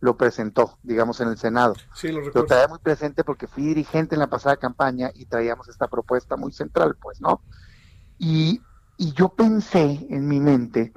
lo 0.00 0.16
presentó, 0.16 0.78
digamos, 0.82 1.20
en 1.20 1.28
el 1.28 1.38
Senado. 1.38 1.74
Sí, 1.94 2.08
lo 2.08 2.18
recuerdo. 2.18 2.40
Lo 2.40 2.46
traía 2.46 2.68
muy 2.68 2.78
presente 2.78 3.24
porque 3.24 3.46
fui 3.46 3.64
dirigente 3.64 4.14
en 4.14 4.20
la 4.20 4.28
pasada 4.28 4.56
campaña 4.56 5.10
y 5.14 5.24
traíamos 5.24 5.68
esta 5.68 5.88
propuesta 5.88 6.36
muy 6.36 6.52
central, 6.52 6.96
pues, 7.00 7.20
¿no? 7.20 7.42
Y 8.18 8.60
y 9.00 9.14
yo 9.14 9.30
pensé 9.30 10.06
en 10.10 10.28
mi 10.28 10.40
mente 10.40 10.92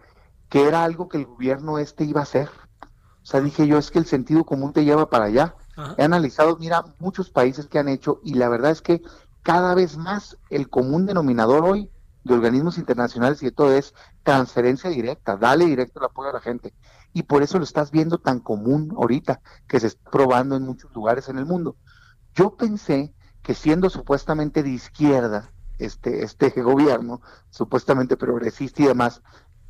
que 0.49 0.67
era 0.67 0.83
algo 0.83 1.07
que 1.07 1.19
el 1.19 1.25
gobierno 1.25 1.79
este 1.79 2.03
iba 2.03 2.19
a 2.19 2.23
hacer. 2.23 2.49
O 2.81 3.25
sea, 3.25 3.39
dije 3.39 3.65
yo, 3.65 3.77
es 3.77 3.91
que 3.91 3.99
el 3.99 4.05
sentido 4.05 4.43
común 4.43 4.73
te 4.73 4.83
lleva 4.83 5.09
para 5.09 5.25
allá. 5.25 5.55
He 5.97 6.03
analizado, 6.03 6.57
mira, 6.57 6.83
muchos 6.99 7.29
países 7.29 7.67
que 7.67 7.79
han 7.79 7.87
hecho 7.87 8.19
y 8.21 8.33
la 8.33 8.49
verdad 8.49 8.71
es 8.71 8.81
que 8.81 9.01
cada 9.41 9.73
vez 9.73 9.95
más 9.95 10.37
el 10.49 10.69
común 10.69 11.05
denominador 11.05 11.63
hoy 11.63 11.89
de 12.25 12.33
organismos 12.33 12.77
internacionales 12.77 13.41
y 13.41 13.45
de 13.45 13.51
todo 13.53 13.71
es 13.71 13.93
transferencia 14.23 14.89
directa, 14.89 15.37
dale 15.37 15.65
directo 15.65 15.99
el 15.99 16.05
apoyo 16.07 16.29
a 16.29 16.33
la 16.33 16.41
gente. 16.41 16.73
Y 17.13 17.23
por 17.23 17.41
eso 17.41 17.57
lo 17.57 17.63
estás 17.63 17.89
viendo 17.89 18.17
tan 18.17 18.41
común 18.41 18.93
ahorita, 18.97 19.39
que 19.65 19.79
se 19.79 19.87
está 19.87 20.11
probando 20.11 20.57
en 20.57 20.63
muchos 20.63 20.93
lugares 20.93 21.29
en 21.29 21.37
el 21.37 21.45
mundo. 21.45 21.77
Yo 22.35 22.57
pensé 22.57 23.13
que 23.41 23.53
siendo 23.53 23.89
supuestamente 23.89 24.61
de 24.61 24.71
izquierda, 24.71 25.52
este, 25.79 26.23
este 26.23 26.49
gobierno, 26.61 27.21
supuestamente 27.49 28.17
progresista 28.17 28.83
y 28.83 28.87
demás, 28.87 29.21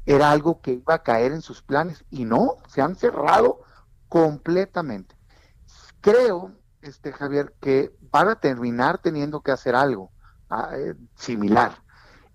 era 0.06 0.32
algo 0.32 0.62
que 0.62 0.74
iba 0.74 0.96
a 0.96 1.04
caer 1.04 1.32
en 1.32 1.42
sus 1.42 1.62
planes 1.62 2.04
y 2.10 2.26
no, 2.26 2.58
se 2.68 2.82
han 2.82 2.96
cerrado 2.96 3.62
completamente. 4.10 5.16
Creo, 6.02 6.52
este 6.82 7.14
Javier, 7.14 7.56
que 7.62 7.96
van 8.12 8.28
a 8.28 8.36
terminar 8.36 8.98
teniendo 8.98 9.42
que 9.42 9.52
hacer 9.52 9.76
algo 9.76 10.12
ah, 10.50 10.72
eh, 10.74 10.96
similar. 11.16 11.82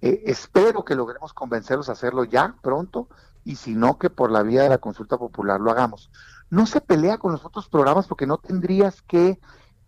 Eh, 0.00 0.22
espero 0.26 0.84
que 0.84 0.94
logremos 0.94 1.32
convencerlos 1.32 1.88
a 1.88 1.92
hacerlo 1.92 2.24
ya 2.24 2.56
pronto 2.62 3.08
y 3.44 3.56
si 3.56 3.74
no, 3.74 3.98
que 3.98 4.10
por 4.10 4.30
la 4.30 4.42
vía 4.42 4.62
de 4.62 4.68
la 4.68 4.78
consulta 4.78 5.18
popular 5.18 5.60
lo 5.60 5.70
hagamos. 5.70 6.10
No 6.50 6.66
se 6.66 6.80
pelea 6.80 7.18
con 7.18 7.32
los 7.32 7.44
otros 7.44 7.68
programas 7.68 8.06
porque 8.06 8.26
no 8.26 8.38
tendrías 8.38 9.02
que 9.02 9.38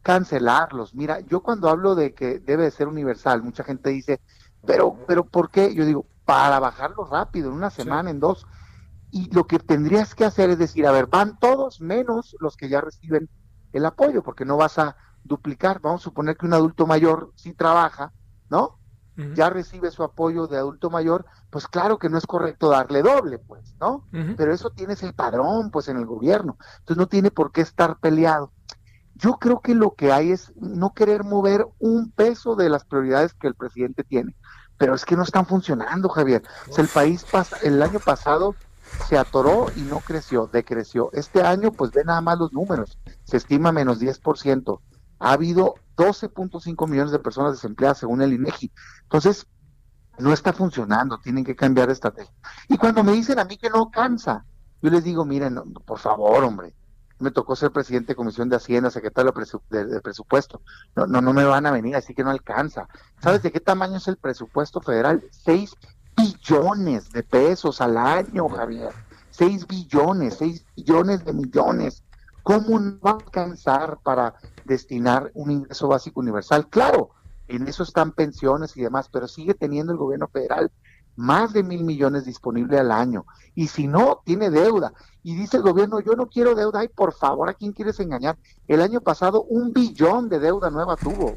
cancelarlos. 0.03 0.95
Mira, 0.95 1.21
yo 1.21 1.43
cuando 1.43 1.69
hablo 1.69 1.95
de 1.95 2.15
que 2.15 2.39
debe 2.39 2.65
de 2.65 2.71
ser 2.71 2.89
universal, 2.89 3.43
mucha 3.43 3.65
gente 3.65 3.91
dice, 3.91 4.21
pero, 4.67 4.97
pero 5.07 5.25
¿por 5.25 5.51
qué? 5.51 5.75
Yo 5.75 5.85
digo, 5.85 6.07
para 6.25 6.59
bajarlo 6.61 7.05
rápido, 7.05 7.49
en 7.51 7.57
una 7.57 7.71
semana, 7.71 8.11
en 8.11 8.21
dos. 8.21 8.47
Y 9.11 9.33
lo 9.35 9.47
que 9.47 9.59
tendrías 9.59 10.15
que 10.15 10.25
hacer 10.25 10.51
es 10.51 10.59
decir, 10.59 10.87
a 10.87 10.93
ver, 10.93 11.07
van 11.07 11.39
todos 11.39 11.81
menos 11.81 12.37
los 12.41 12.57
que 12.57 12.69
ya 12.69 12.81
reciben 12.81 13.29
el 13.73 13.85
apoyo, 13.85 14.23
porque 14.23 14.45
no 14.45 14.57
vas 14.57 14.79
a 14.79 14.97
duplicar. 15.25 15.81
Vamos 15.81 16.03
a 16.03 16.05
suponer 16.05 16.37
que 16.37 16.47
un 16.47 16.55
adulto 16.55 16.87
mayor 16.87 17.33
sí 17.35 17.53
trabaja, 17.53 18.13
¿no? 18.49 18.81
ya 19.35 19.51
recibe 19.51 19.91
su 19.91 20.03
apoyo 20.03 20.47
de 20.47 20.57
adulto 20.57 20.91
mayor, 20.91 21.27
pues 21.51 21.67
claro 21.67 21.99
que 21.99 22.09
no 22.09 22.19
es 22.19 22.27
correcto 22.27 22.71
darle 22.71 23.03
doble, 23.03 23.39
pues, 23.39 23.75
¿no? 23.81 24.07
Pero 24.37 24.53
eso 24.53 24.71
tienes 24.71 25.03
el 25.03 25.15
padrón, 25.15 25.71
pues, 25.71 25.89
en 25.89 25.97
el 25.97 26.07
gobierno. 26.07 26.57
Entonces 26.79 26.97
no 26.97 27.09
tiene 27.09 27.31
por 27.31 27.53
qué 27.53 27.61
estar 27.61 27.99
peleado. 27.99 28.53
Yo 29.21 29.39
creo 29.39 29.61
que 29.61 29.75
lo 29.75 29.95
que 29.95 30.13
hay 30.13 30.33
es 30.33 30.53
no 30.57 30.95
querer 30.95 31.25
mover 31.25 31.67
un 31.79 32.11
peso 32.11 32.57
de 32.57 32.71
las 32.71 32.85
prioridades 32.85 33.35
que 33.35 33.49
el 33.49 33.55
presidente 33.55 34.03
tiene. 34.03 34.35
Pero 34.79 34.95
es 34.95 35.05
que 35.05 35.15
no 35.15 35.25
están 35.25 35.45
funcionando, 35.45 36.09
Javier. 36.09 36.43
O 36.69 36.73
sea, 36.73 36.83
el 36.83 36.89
país 36.89 37.25
pasa, 37.31 37.59
el 37.63 37.83
año 37.83 38.01
pasado 38.01 38.55
se 39.07 39.19
atoró 39.19 39.67
y 39.77 39.83
no 39.83 40.01
creció, 40.01 40.49
decreció. 40.51 41.11
Este 41.13 41.43
año, 41.43 41.71
pues 41.71 41.91
ve 41.91 42.03
nada 42.03 42.23
más 42.23 42.39
los 42.39 42.53
números. 42.55 42.99
Se 43.25 43.37
estima 43.37 43.73
menos 43.73 44.01
10%. 44.01 44.81
Ha 45.19 45.33
habido 45.33 45.75
12.5 45.97 46.89
millones 46.89 47.13
de 47.13 47.19
personas 47.19 47.53
desempleadas 47.53 47.99
según 47.99 48.23
el 48.23 48.33
INEGI. 48.33 48.73
Entonces, 49.03 49.47
no 50.19 50.33
está 50.33 50.55
funcionando, 50.55 51.19
tienen 51.19 51.45
que 51.45 51.57
cambiar 51.57 51.89
de 51.89 51.93
estrategia. 51.93 52.33
Y 52.69 52.79
cuando 52.79 53.05
me 53.05 53.13
dicen 53.13 53.39
a 53.39 53.45
mí 53.45 53.59
que 53.59 53.69
no 53.69 53.91
cansa, 53.91 54.47
yo 54.81 54.91
les 54.91 55.05
digo, 55.05 55.27
miren, 55.27 55.61
por 55.85 55.99
favor, 55.99 56.43
hombre, 56.43 56.75
me 57.21 57.31
tocó 57.31 57.55
ser 57.55 57.71
presidente 57.71 58.09
de 58.09 58.17
Comisión 58.17 58.49
de 58.49 58.57
Hacienda, 58.57 58.91
secretario 58.91 59.33
de, 59.71 60.01
Presupuesto. 60.01 60.63
No, 60.97 61.07
no, 61.07 61.21
no 61.21 61.33
me 61.33 61.45
van 61.45 61.67
a 61.67 61.71
venir, 61.71 61.95
así 61.95 62.15
que 62.15 62.25
no 62.25 62.31
alcanza. 62.31 62.89
¿Sabes 63.23 63.43
de 63.43 63.53
qué 63.53 63.61
tamaño 63.61 63.99
es 63.99 64.09
el 64.09 64.17
presupuesto 64.17 64.81
federal? 64.81 65.23
Seis 65.31 65.77
billones 66.17 67.11
de 67.11 67.23
pesos 67.23 67.81
al 67.81 67.97
año, 67.97 68.49
Javier. 68.49 68.93
Seis 69.31 69.67
billones, 69.67 70.37
seis 70.39 70.65
billones 70.77 71.25
de 71.25 71.33
millones. 71.33 72.03
¿Cómo 72.43 72.81
no 72.81 72.99
va 73.01 73.11
a 73.11 73.15
alcanzar 73.15 73.99
para 74.03 74.35
destinar 74.65 75.31
un 75.35 75.51
ingreso 75.51 75.89
básico 75.89 76.21
universal? 76.21 76.69
Claro, 76.69 77.11
en 77.49 77.69
eso 77.69 77.83
están 77.83 78.13
pensiones 78.13 78.77
y 78.77 78.83
demás, 78.83 79.09
pero 79.13 79.29
sigue 79.29 79.55
teniendo 79.55 79.93
el 79.93 79.99
gobierno 79.99 80.29
federal 80.29 80.71
más 81.17 81.53
de 81.53 81.63
mil 81.63 81.85
millones 81.85 82.25
disponibles 82.25 82.81
al 82.81 82.93
año. 82.93 83.27
Y 83.55 83.69
si 83.69 83.87
no, 83.87 84.23
tiene 84.25 84.51
deuda. 84.51 84.93
Y 85.23 85.35
dice 85.35 85.59
el 85.59 85.63
gobierno, 85.63 86.01
yo 86.01 86.15
no 86.15 86.29
quiero 86.29 86.55
deuda. 86.55 86.81
Ay, 86.81 86.89
por 86.89 87.13
favor, 87.13 87.49
¿a 87.49 87.55
quién 87.55 87.73
quieres 87.73 88.01
engañar? 88.01 88.39
El 88.69 88.81
año 88.81 89.01
pasado 89.01 89.43
un 89.43 89.73
billón 89.73 90.29
de 90.29 90.39
deuda 90.39 90.71
nueva 90.71 90.97
tuvo. 90.97 91.37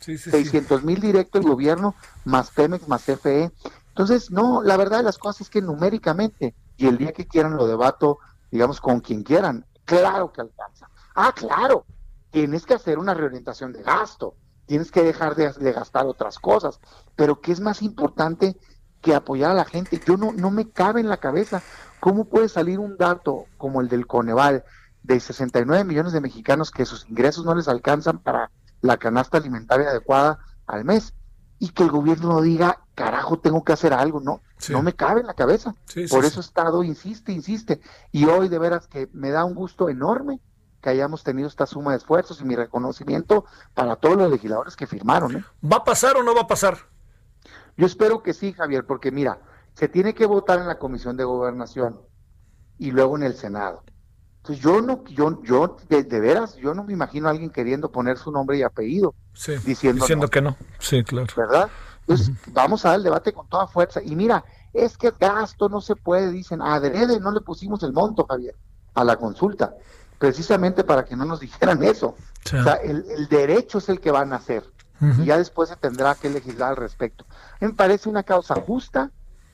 Sí, 0.00 0.16
600 0.16 0.82
mil 0.82 1.00
directo 1.00 1.38
el 1.38 1.44
gobierno, 1.44 1.94
más 2.24 2.50
Pemex, 2.50 2.88
más 2.88 3.04
CFE. 3.04 3.52
Entonces, 3.88 4.30
no, 4.30 4.62
la 4.62 4.76
verdad 4.76 4.98
de 4.98 5.04
las 5.04 5.18
cosas 5.18 5.42
es 5.42 5.50
que 5.50 5.60
numéricamente, 5.60 6.54
y 6.76 6.86
el 6.86 6.96
día 6.96 7.12
que 7.12 7.26
quieran 7.26 7.56
lo 7.56 7.66
debato, 7.66 8.18
digamos, 8.50 8.80
con 8.80 9.00
quien 9.00 9.22
quieran, 9.24 9.66
claro 9.84 10.32
que 10.32 10.40
alcanza. 10.40 10.88
Ah, 11.14 11.32
claro, 11.34 11.84
tienes 12.30 12.64
que 12.64 12.74
hacer 12.74 12.98
una 12.98 13.12
reorientación 13.12 13.72
de 13.72 13.82
gasto, 13.82 14.34
tienes 14.66 14.92
que 14.92 15.02
dejar 15.02 15.34
de, 15.34 15.52
de 15.52 15.72
gastar 15.72 16.06
otras 16.06 16.38
cosas, 16.38 16.78
pero 17.16 17.40
¿qué 17.40 17.52
es 17.52 17.60
más 17.60 17.82
importante 17.82 18.56
que 19.00 19.14
apoyar 19.14 19.50
a 19.50 19.54
la 19.54 19.64
gente. 19.64 20.00
Yo 20.06 20.16
no, 20.16 20.32
no 20.32 20.50
me 20.50 20.68
cabe 20.70 21.00
en 21.00 21.08
la 21.08 21.18
cabeza 21.18 21.62
cómo 22.00 22.26
puede 22.26 22.48
salir 22.48 22.78
un 22.78 22.96
dato 22.96 23.46
como 23.56 23.80
el 23.80 23.88
del 23.88 24.06
Coneval 24.06 24.64
de 25.02 25.20
69 25.20 25.84
millones 25.84 26.12
de 26.12 26.20
mexicanos 26.20 26.70
que 26.70 26.84
sus 26.84 27.08
ingresos 27.08 27.44
no 27.44 27.54
les 27.54 27.68
alcanzan 27.68 28.18
para 28.18 28.50
la 28.80 28.96
canasta 28.96 29.38
alimentaria 29.38 29.88
adecuada 29.88 30.38
al 30.66 30.84
mes 30.84 31.14
y 31.58 31.70
que 31.70 31.82
el 31.82 31.90
gobierno 31.90 32.28
no 32.28 32.40
diga, 32.40 32.82
carajo, 32.94 33.38
tengo 33.38 33.64
que 33.64 33.72
hacer 33.72 33.92
algo, 33.92 34.20
no, 34.20 34.42
no 34.68 34.82
me 34.82 34.92
cabe 34.92 35.20
en 35.20 35.26
la 35.26 35.34
cabeza. 35.34 35.74
Por 36.08 36.24
eso 36.24 36.40
Estado 36.40 36.84
insiste, 36.84 37.32
insiste. 37.32 37.80
Y 38.12 38.26
hoy 38.26 38.48
de 38.48 38.58
veras 38.58 38.86
que 38.86 39.08
me 39.12 39.30
da 39.30 39.44
un 39.44 39.54
gusto 39.54 39.88
enorme 39.88 40.40
que 40.80 40.90
hayamos 40.90 41.24
tenido 41.24 41.48
esta 41.48 41.66
suma 41.66 41.92
de 41.92 41.96
esfuerzos 41.96 42.40
y 42.40 42.44
mi 42.44 42.54
reconocimiento 42.54 43.44
para 43.74 43.96
todos 43.96 44.16
los 44.16 44.30
legisladores 44.30 44.76
que 44.76 44.86
firmaron. 44.86 45.36
¿eh? 45.36 45.44
¿Va 45.64 45.78
a 45.78 45.84
pasar 45.84 46.16
o 46.16 46.22
no 46.22 46.34
va 46.34 46.42
a 46.42 46.46
pasar? 46.46 46.78
Yo 47.78 47.86
espero 47.86 48.24
que 48.24 48.34
sí, 48.34 48.52
Javier, 48.52 48.84
porque 48.84 49.12
mira, 49.12 49.38
se 49.74 49.88
tiene 49.88 50.12
que 50.12 50.26
votar 50.26 50.58
en 50.58 50.66
la 50.66 50.80
Comisión 50.80 51.16
de 51.16 51.22
Gobernación 51.22 52.00
y 52.76 52.90
luego 52.90 53.16
en 53.16 53.22
el 53.22 53.34
Senado. 53.34 53.84
Entonces 54.38 54.64
yo 54.64 54.80
no, 54.80 55.04
yo, 55.04 55.40
yo 55.44 55.76
de, 55.88 56.02
veras, 56.02 56.56
yo 56.56 56.74
no 56.74 56.82
me 56.82 56.92
imagino 56.92 57.28
a 57.28 57.30
alguien 57.30 57.50
queriendo 57.50 57.92
poner 57.92 58.18
su 58.18 58.32
nombre 58.32 58.58
y 58.58 58.62
apellido, 58.64 59.14
diciendo, 59.64 60.28
que 60.28 60.42
no. 60.42 60.56
Sí, 60.80 61.04
claro. 61.04 61.28
¿Verdad? 61.36 61.70
Entonces 62.00 62.32
vamos 62.48 62.84
a 62.84 62.88
dar 62.88 62.98
el 62.98 63.04
debate 63.04 63.32
con 63.32 63.48
toda 63.48 63.68
fuerza. 63.68 64.02
Y 64.02 64.16
mira, 64.16 64.44
es 64.72 64.98
que 64.98 65.12
gasto 65.16 65.68
no 65.68 65.80
se 65.80 65.94
puede, 65.94 66.32
dicen, 66.32 66.60
adrede 66.60 67.20
no 67.20 67.30
le 67.30 67.42
pusimos 67.42 67.84
el 67.84 67.92
monto, 67.92 68.26
Javier, 68.28 68.56
a 68.94 69.04
la 69.04 69.14
consulta, 69.14 69.76
precisamente 70.18 70.82
para 70.82 71.04
que 71.04 71.14
no 71.14 71.24
nos 71.24 71.38
dijeran 71.38 71.80
eso. 71.84 72.16
O 72.44 72.48
sea, 72.48 72.74
el, 72.82 73.04
el 73.08 73.28
derecho 73.28 73.78
es 73.78 73.88
el 73.88 74.00
que 74.00 74.10
van 74.10 74.32
a 74.32 74.36
hacer 74.36 74.64
y 75.00 75.26
ya 75.26 75.38
después 75.38 75.68
se 75.68 75.76
tendrá 75.76 76.14
que 76.14 76.28
legislar 76.30 76.70
al 76.70 76.76
respecto. 76.76 77.24
Me 77.60 77.70
parece 77.70 78.08
una 78.08 78.22
causa 78.22 78.54
justa, 78.56 79.10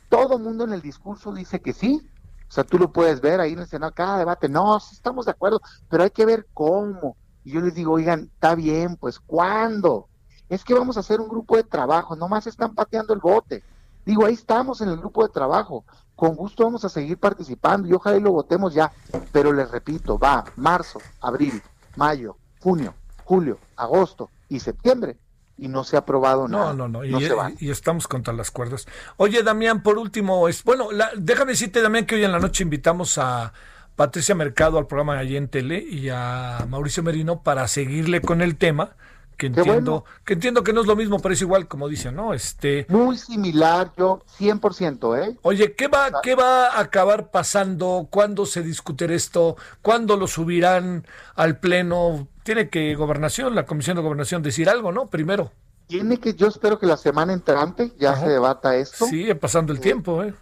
todo 0.09 0.39
mundo 0.39 0.65
en 0.65 0.73
el 0.73 0.81
discurso 0.81 1.33
dice 1.33 1.61
que 1.61 1.73
sí, 1.73 2.09
o 2.49 2.53
sea, 2.53 2.65
tú 2.65 2.79
lo 2.79 2.93
puedes 2.93 3.21
ver 3.21 3.41
ahí 3.41 3.53
en 3.53 3.61
el 3.61 3.67
Senado, 3.67 3.93
cada 3.95 4.19
debate, 4.19 4.49
no, 4.49 4.79
sí 4.81 4.95
estamos 4.95 5.27
de 5.27 5.33
acuerdo, 5.33 5.61
pero 5.89 6.05
hay 6.05 6.11
que 6.11 6.27
ver 6.27 6.47
cómo. 6.55 7.17
Y 7.43 7.53
yo 7.53 7.61
les 7.61 7.75
digo, 7.75 7.93
oigan, 7.93 8.31
está 8.33 8.55
bien, 8.55 8.97
pues 8.97 9.19
¿cuándo? 9.19 10.09
Es 10.49 10.65
que 10.65 10.75
vamos 10.75 10.97
a 10.97 11.01
hacer 11.01 11.21
un 11.21 11.29
grupo 11.29 11.57
de 11.57 11.65
trabajo, 11.65 12.17
nomás 12.17 12.47
están 12.47 12.75
pateando 12.75 13.13
el 13.13 13.21
bote. 13.21 13.63
Digo, 14.07 14.25
ahí 14.25 14.35
estamos 14.35 14.81
en 14.83 14.89
el 14.91 14.99
grupo 14.99 15.23
de 15.23 15.31
trabajo, 15.31 15.85
con 16.15 16.37
gusto 16.37 16.65
vamos 16.65 16.85
a 16.85 16.91
seguir 16.91 17.19
participando 17.19 17.89
y 17.89 17.93
ojalá 17.93 18.19
y 18.19 18.21
lo 18.21 18.33
votemos 18.33 18.73
ya, 18.75 18.93
pero 19.33 19.53
les 19.53 19.71
repito, 19.71 20.19
va 20.19 20.45
marzo, 20.57 21.01
abril, 21.21 21.61
mayo, 21.97 22.37
junio, 22.61 22.95
julio, 23.25 23.59
agosto 23.77 24.31
y 24.49 24.61
septiembre 24.61 25.19
y 25.57 25.69
no 25.69 25.85
se 25.85 25.97
ha 25.97 26.01
aprobado 26.01 26.49
nada. 26.49 26.73
No, 26.73 26.89
no, 26.89 27.05
no, 27.05 27.05
y, 27.05 27.71
estamos 27.71 28.09
contra 28.09 28.35
las 28.35 28.51
cuerdas. 28.51 28.87
Oye, 29.17 29.43
Damián, 29.43 29.83
por 29.83 29.99
último, 29.99 30.49
es, 30.49 30.65
bueno, 30.65 30.89
déjame 31.17 31.53
decirte, 31.53 31.81
Damián, 31.81 32.07
que 32.07 32.17
hoy 32.17 32.25
en 32.25 32.33
la 32.33 32.41
noche 32.41 32.65
invitamos 32.65 33.19
a 33.19 33.53
Patricia 33.97 34.35
Mercado 34.35 34.79
al 34.79 34.87
programa 34.87 35.15
de 35.15 35.21
allí 35.21 35.37
en 35.37 35.49
Tele 35.49 35.79
y 35.79 36.09
a 36.09 36.67
Mauricio 36.69 37.03
Merino 37.03 37.43
para 37.43 37.69
seguirle 37.69 38.21
con 38.21 38.43
el 38.43 38.57
tema 38.57 38.97
que 39.37 39.47
entiendo, 39.47 40.05
que 40.25 40.35
entiendo 40.35 40.63
que 40.63 40.73
no 40.73 40.81
es 40.81 40.87
lo 40.87 40.97
mismo, 40.97 41.19
pero 41.21 41.35
es 41.35 41.41
igual 41.41 41.69
como 41.69 41.89
dicen, 41.89 42.15
¿no? 42.15 42.35
Este 42.35 42.87
muy 42.89 43.17
similar, 43.17 43.93
yo 43.97 44.23
100%, 44.39 45.19
¿eh? 45.23 45.39
Oye, 45.43 45.75
¿qué 45.75 45.89
va 45.89 46.21
qué 46.23 46.35
va 46.35 46.69
a 46.69 46.81
acabar 46.81 47.31
pasando? 47.31 48.09
¿Cuándo 48.11 48.47
se 48.47 48.63
discutirá 48.63 49.15
esto? 49.15 49.57
¿Cuándo 49.83 50.17
lo 50.17 50.27
subirán 50.27 51.07
al 51.35 51.59
pleno? 51.59 52.29
Tiene 52.43 52.69
que 52.69 52.95
gobernación, 52.95 53.55
la 53.55 53.67
Comisión 53.67 53.97
de 53.97 54.03
Gobernación 54.03 54.43
decir 54.43 54.69
algo, 54.69 54.93
¿no? 54.93 55.09
Primero. 55.09 55.53
Tiene 55.87 56.19
que 56.19 56.35
yo 56.35 56.49
espero 56.49 56.79
que 56.79 56.87
la 56.87 56.97
semana 56.97 57.33
entrante 57.33 57.93
ya 57.99 58.17
se 58.17 58.29
debata 58.29 58.77
esto. 58.77 59.07
Sigue 59.07 59.35
pasando 59.35 59.73
el 59.73 59.81
tiempo, 59.81 60.23
¿eh? 60.23 60.35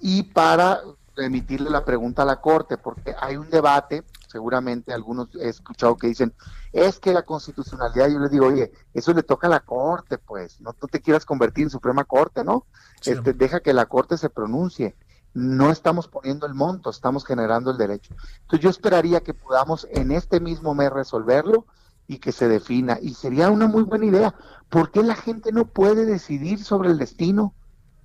Y 0.00 0.24
para 0.24 0.80
emitirle 1.16 1.70
la 1.70 1.84
pregunta 1.84 2.22
a 2.22 2.26
la 2.26 2.40
Corte, 2.40 2.76
porque 2.76 3.14
hay 3.20 3.36
un 3.36 3.48
debate, 3.50 4.04
seguramente 4.28 4.92
algunos 4.92 5.28
he 5.36 5.48
escuchado 5.48 5.96
que 5.96 6.08
dicen, 6.08 6.32
es 6.72 6.98
que 6.98 7.12
la 7.12 7.22
constitucionalidad, 7.22 8.08
yo 8.08 8.18
les 8.18 8.30
digo, 8.30 8.46
oye, 8.46 8.72
eso 8.92 9.12
le 9.12 9.22
toca 9.22 9.46
a 9.46 9.50
la 9.50 9.60
Corte, 9.60 10.18
pues, 10.18 10.60
no 10.60 10.72
tú 10.72 10.86
te 10.86 11.00
quieras 11.00 11.24
convertir 11.24 11.64
en 11.64 11.70
Suprema 11.70 12.04
Corte, 12.04 12.44
¿no? 12.44 12.66
Este, 13.04 13.32
deja 13.32 13.60
que 13.60 13.72
la 13.72 13.86
Corte 13.86 14.18
se 14.18 14.30
pronuncie. 14.30 14.96
No 15.34 15.70
estamos 15.70 16.06
poniendo 16.06 16.46
el 16.46 16.54
monto, 16.54 16.90
estamos 16.90 17.24
generando 17.24 17.72
el 17.72 17.76
derecho. 17.76 18.14
Entonces 18.42 18.60
yo 18.60 18.70
esperaría 18.70 19.20
que 19.20 19.34
podamos 19.34 19.86
en 19.90 20.12
este 20.12 20.38
mismo 20.38 20.74
mes 20.74 20.90
resolverlo 20.90 21.66
y 22.06 22.18
que 22.18 22.32
se 22.32 22.48
defina. 22.48 22.98
Y 23.00 23.14
sería 23.14 23.50
una 23.50 23.66
muy 23.66 23.82
buena 23.82 24.06
idea. 24.06 24.34
¿Por 24.68 24.90
qué 24.90 25.02
la 25.02 25.16
gente 25.16 25.50
no 25.52 25.64
puede 25.64 26.04
decidir 26.04 26.62
sobre 26.62 26.90
el 26.90 26.98
destino 26.98 27.52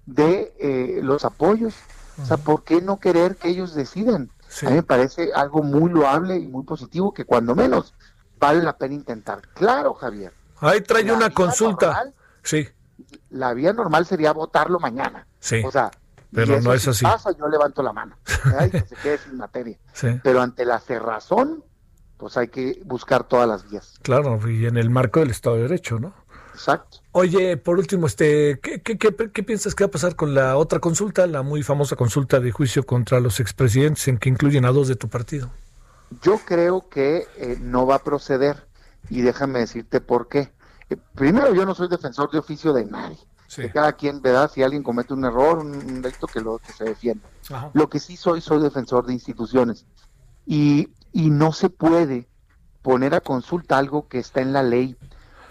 de 0.06 0.54
eh, 0.60 1.02
los 1.04 1.24
apoyos? 1.24 1.76
O 2.21 2.25
sea, 2.25 2.38
¿por 2.38 2.63
qué 2.63 2.82
no 2.82 2.99
querer 2.99 3.36
que 3.36 3.49
ellos 3.49 3.73
decidan? 3.73 4.29
A 4.63 4.69
mí 4.69 4.75
me 4.75 4.84
parece 4.84 5.32
algo 5.34 5.63
muy 5.63 5.91
loable 5.91 6.38
y 6.38 6.47
muy 6.47 6.63
positivo 6.63 7.13
que 7.13 7.25
cuando 7.25 7.55
menos 7.55 7.93
vale 8.39 8.62
la 8.63 8.77
pena 8.77 8.95
intentar. 8.95 9.41
Claro, 9.53 9.93
Javier. 9.93 10.34
Ahí 10.60 10.82
trae 10.82 11.12
una 11.12 11.29
consulta. 11.29 12.12
sí. 12.41 12.67
La 13.29 13.53
vía 13.53 13.71
normal 13.73 14.05
sería 14.05 14.34
votarlo 14.34 14.79
mañana. 14.79 15.25
Sí. 15.39 15.62
O 15.65 15.71
sea, 15.71 15.89
pero 16.32 16.60
no 16.62 16.73
es 16.73 16.88
así. 16.88 17.05
pasa, 17.05 17.32
yo 17.32 17.47
levanto 17.47 17.82
la 17.82 17.93
mano. 17.93 18.17
que 18.71 18.82
se 18.82 18.95
quede 18.97 19.17
sin 19.19 19.38
materia. 19.38 19.77
Sí. 19.93 20.08
Pero 20.23 20.41
ante 20.41 20.63
la 20.65 20.79
cerrazón, 20.79 21.63
pues 22.17 22.38
hay 22.38 22.47
que 22.49 22.82
buscar 22.86 23.23
todas 23.25 23.47
las 23.47 23.69
vías. 23.69 23.99
Claro, 24.01 24.39
y 24.49 24.65
en 24.65 24.77
el 24.77 24.89
marco 24.89 25.19
del 25.19 25.29
Estado 25.32 25.58
de 25.58 25.63
Derecho, 25.63 25.99
¿no? 25.99 26.13
Exacto. 26.60 26.98
Oye, 27.13 27.56
por 27.56 27.80
último, 27.80 28.06
este, 28.06 28.60
¿qué, 28.62 28.82
qué, 28.82 28.98
qué, 28.98 29.43
piensas 29.43 29.74
que 29.76 29.86
va 29.86 29.88
a 29.88 29.91
pasar 29.91 30.17
con 30.17 30.36
la 30.36 30.58
otra 30.58 30.80
consulta, 30.80 31.26
la 31.26 31.41
muy 31.41 31.63
famosa 31.63 31.95
consulta 31.95 32.41
de 32.41 32.52
juicio 32.52 32.86
contra 32.86 33.22
los 33.22 33.39
expresidentes, 33.39 34.10
en 34.10 34.17
que 34.17 34.28
incluyen 34.28 34.65
a 34.65 34.72
dos 34.74 34.89
de 34.89 34.98
tu 34.98 35.08
partido? 35.08 35.50
Yo 36.22 36.38
creo 36.45 36.89
que 36.89 37.28
eh, 37.38 37.58
no 37.62 37.88
va 37.88 37.95
a 37.95 38.04
proceder 38.04 38.67
y 39.10 39.22
déjame 39.22 39.60
decirte 39.60 40.02
por 40.02 40.28
qué. 40.28 40.52
Eh, 40.89 40.98
primero, 41.15 41.56
yo 41.56 41.65
no 41.65 41.74
soy 41.74 41.88
defensor 41.88 42.30
de 42.30 42.39
oficio 42.39 42.74
de 42.74 42.84
nadie. 42.84 43.17
Que 43.56 43.72
cada 43.72 43.93
quien, 43.93 44.22
¿verdad? 44.22 44.52
Si 44.54 44.62
alguien 44.62 44.84
comete 44.84 45.13
un 45.13 45.24
error, 45.24 45.60
un, 45.60 46.02
delito, 46.02 46.28
que, 46.28 46.41
lo, 46.41 46.60
que 46.60 46.74
se 46.74 46.84
defienda. 46.84 47.28
Lo 47.74 47.89
que 47.89 48.00
sí 48.00 48.17
soy, 48.17 48.41
soy 48.41 48.62
defensor 48.62 49.06
de 49.06 49.13
instituciones. 49.13 49.86
Y, 50.45 50.89
y 51.13 51.30
no 51.30 51.54
se 51.54 51.69
puede 51.69 52.28
poner 52.82 53.15
a 53.15 53.22
consulta 53.22 53.78
algo 53.78 54.10
que 54.10 54.19
está 54.19 54.41
en 54.41 54.54
la 54.54 54.62
ley 54.62 54.98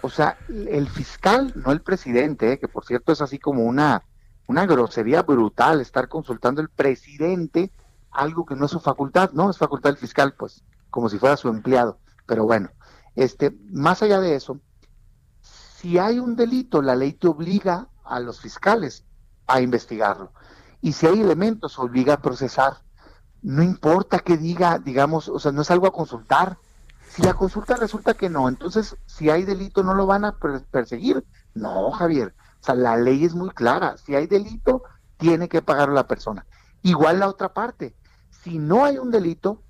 O 0.01 0.09
sea, 0.09 0.37
el 0.47 0.87
fiscal, 0.87 1.53
no 1.55 1.71
el 1.71 1.81
presidente, 1.81 2.59
que 2.59 2.67
por 2.67 2.85
cierto 2.85 3.11
es 3.11 3.21
así 3.21 3.37
como 3.37 3.63
una, 3.63 4.03
una 4.47 4.65
grosería 4.65 5.23
brutal 5.23 5.81
estar 5.81 6.07
consultando 6.07 6.61
el 6.61 6.69
presidente 6.69 7.71
algo 8.11 8.45
que 8.45 8.55
no 8.55 8.65
es 8.65 8.71
su 8.71 8.79
facultad, 8.79 9.31
¿no? 9.33 9.49
Es 9.49 9.57
facultad 9.57 9.89
del 9.91 9.97
fiscal, 9.97 10.33
pues, 10.33 10.63
como 10.89 11.09
si 11.09 11.19
fuera 11.19 11.37
su 11.37 11.49
empleado. 11.49 11.99
Pero 12.25 12.45
bueno, 12.45 12.69
este, 13.15 13.55
más 13.71 14.01
allá 14.01 14.19
de 14.19 14.35
eso, 14.35 14.59
si 15.41 15.97
hay 15.97 16.19
un 16.19 16.35
delito, 16.35 16.81
la 16.81 16.95
ley 16.95 17.13
te 17.13 17.27
obliga 17.27 17.89
a 18.03 18.19
los 18.19 18.41
fiscales 18.41 19.05
a 19.47 19.61
investigarlo. 19.61 20.33
Y 20.81 20.93
si 20.93 21.07
hay 21.07 21.21
elementos, 21.21 21.79
obliga 21.79 22.15
a 22.15 22.21
procesar. 22.21 22.77
No 23.41 23.63
importa 23.63 24.19
que 24.19 24.37
diga, 24.37 24.79
digamos, 24.79 25.29
o 25.29 25.39
sea, 25.39 25.51
no 25.51 25.61
es 25.61 25.71
algo 25.71 25.87
a 25.87 25.93
consultar. 25.93 26.57
Si 27.19 27.25
la 27.25 27.33
consulta 27.33 27.75
resulta 27.75 28.13
que 28.13 28.29
no, 28.29 28.47
entonces 28.47 28.95
si 29.05 29.29
hay 29.29 29.43
delito 29.43 29.83
no 29.83 29.93
lo 29.93 30.05
van 30.05 30.23
a 30.23 30.37
perseguir. 30.71 31.25
No, 31.53 31.91
Javier. 31.91 32.33
O 32.61 32.63
sea, 32.63 32.75
la 32.75 32.95
ley 32.95 33.25
es 33.25 33.35
muy 33.35 33.49
clara. 33.49 33.97
Si 33.97 34.15
hay 34.15 34.25
delito, 34.25 34.83
tiene 35.17 35.49
que 35.49 35.61
pagar 35.61 35.89
la 35.89 36.07
persona. 36.07 36.45
Igual 36.81 37.19
la 37.19 37.27
otra 37.27 37.53
parte. 37.53 37.93
Si 38.29 38.57
no 38.57 38.85
hay 38.85 38.99
un 38.99 39.11
delito, 39.11 39.61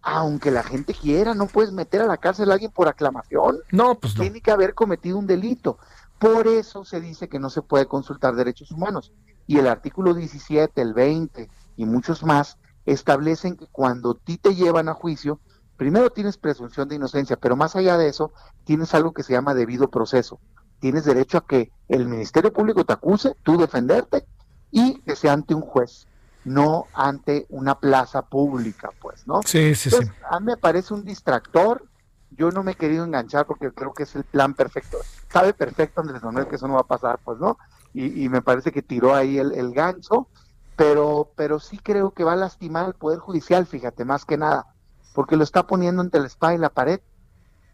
aunque 0.00 0.52
la 0.52 0.62
gente 0.62 0.94
quiera, 0.94 1.34
no 1.34 1.48
puedes 1.48 1.72
meter 1.72 2.02
a 2.02 2.06
la 2.06 2.18
cárcel 2.18 2.50
a 2.50 2.54
alguien 2.54 2.70
por 2.70 2.86
aclamación. 2.86 3.58
No, 3.72 3.98
pues 3.98 4.14
Tiene 4.14 4.40
que 4.40 4.52
haber 4.52 4.74
cometido 4.74 5.18
un 5.18 5.26
delito. 5.26 5.78
Por 6.20 6.46
eso 6.46 6.84
se 6.84 7.00
dice 7.00 7.28
que 7.28 7.40
no 7.40 7.50
se 7.50 7.62
puede 7.62 7.86
consultar 7.86 8.36
derechos 8.36 8.70
humanos. 8.70 9.12
Y 9.48 9.58
el 9.58 9.66
artículo 9.66 10.14
17, 10.14 10.80
el 10.80 10.94
20 10.94 11.50
y 11.76 11.84
muchos 11.84 12.22
más 12.22 12.58
establecen 12.86 13.56
que 13.56 13.66
cuando 13.66 14.14
ti 14.14 14.38
te 14.38 14.54
llevan 14.54 14.88
a 14.88 14.94
juicio, 14.94 15.40
primero 15.82 16.10
tienes 16.10 16.36
presunción 16.36 16.88
de 16.88 16.94
inocencia, 16.94 17.36
pero 17.36 17.56
más 17.56 17.74
allá 17.74 17.98
de 17.98 18.06
eso, 18.06 18.32
tienes 18.62 18.94
algo 18.94 19.12
que 19.12 19.24
se 19.24 19.32
llama 19.32 19.52
debido 19.52 19.90
proceso. 19.90 20.38
Tienes 20.78 21.04
derecho 21.04 21.38
a 21.38 21.44
que 21.44 21.72
el 21.88 22.06
Ministerio 22.06 22.52
Público 22.52 22.84
te 22.84 22.92
acuse, 22.92 23.34
tú 23.42 23.58
defenderte 23.58 24.24
y 24.70 25.00
que 25.00 25.16
sea 25.16 25.32
ante 25.32 25.56
un 25.56 25.62
juez, 25.62 26.06
no 26.44 26.86
ante 26.94 27.46
una 27.48 27.80
plaza 27.80 28.22
pública, 28.22 28.90
pues, 29.00 29.26
¿no? 29.26 29.40
Sí, 29.44 29.74
sí, 29.74 29.90
sí. 29.90 30.08
A 30.30 30.38
mí 30.38 30.46
me 30.46 30.56
parece 30.56 30.94
un 30.94 31.04
distractor. 31.04 31.84
Yo 32.30 32.52
no 32.52 32.62
me 32.62 32.72
he 32.72 32.76
querido 32.76 33.04
enganchar 33.04 33.44
porque 33.44 33.72
creo 33.72 33.92
que 33.92 34.04
es 34.04 34.14
el 34.14 34.22
plan 34.22 34.54
perfecto. 34.54 34.98
Sabe 35.32 35.52
perfecto 35.52 36.00
Andrés 36.00 36.22
Manuel 36.22 36.46
que 36.46 36.54
eso 36.54 36.68
no 36.68 36.74
va 36.74 36.82
a 36.82 36.86
pasar, 36.86 37.18
pues, 37.24 37.40
¿no? 37.40 37.58
Y, 37.92 38.28
me 38.28 38.40
parece 38.40 38.70
que 38.70 38.82
tiró 38.82 39.16
ahí 39.16 39.36
el, 39.36 39.50
el 39.50 39.74
gancho, 39.74 40.28
pero, 40.76 41.32
pero 41.34 41.58
sí 41.58 41.78
creo 41.78 42.12
que 42.12 42.22
va 42.22 42.34
a 42.34 42.36
lastimar 42.36 42.84
al 42.84 42.94
Poder 42.94 43.18
Judicial, 43.18 43.66
fíjate, 43.66 44.04
más 44.04 44.24
que 44.24 44.38
nada 44.38 44.71
porque 45.12 45.36
lo 45.36 45.44
está 45.44 45.66
poniendo 45.66 46.02
entre 46.02 46.20
la 46.20 46.26
espada 46.26 46.54
y 46.54 46.58
la 46.58 46.70
pared. 46.70 47.00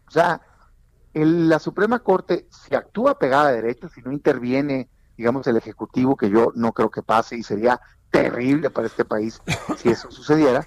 O 0.07 0.11
sea, 0.11 0.42
la 1.14 1.59
Suprema 1.59 2.01
Corte, 2.01 2.46
si 2.51 2.74
actúa 2.74 3.18
pegada 3.18 3.48
a 3.48 3.53
derecho, 3.53 3.88
si 3.88 4.03
no 4.03 4.12
interviene, 4.12 4.88
digamos, 5.16 5.46
el 5.46 5.57
Ejecutivo, 5.57 6.16
que 6.16 6.31
yo 6.31 6.53
no 6.55 6.72
creo 6.72 6.90
que 6.90 7.03
pase 7.03 7.37
y 7.37 7.42
sería 7.42 7.81
terrible 8.11 8.70
para 8.70 8.87
este 8.87 9.05
país 9.05 9.40
si 9.77 9.90
eso 9.90 10.11
sucediera, 10.11 10.66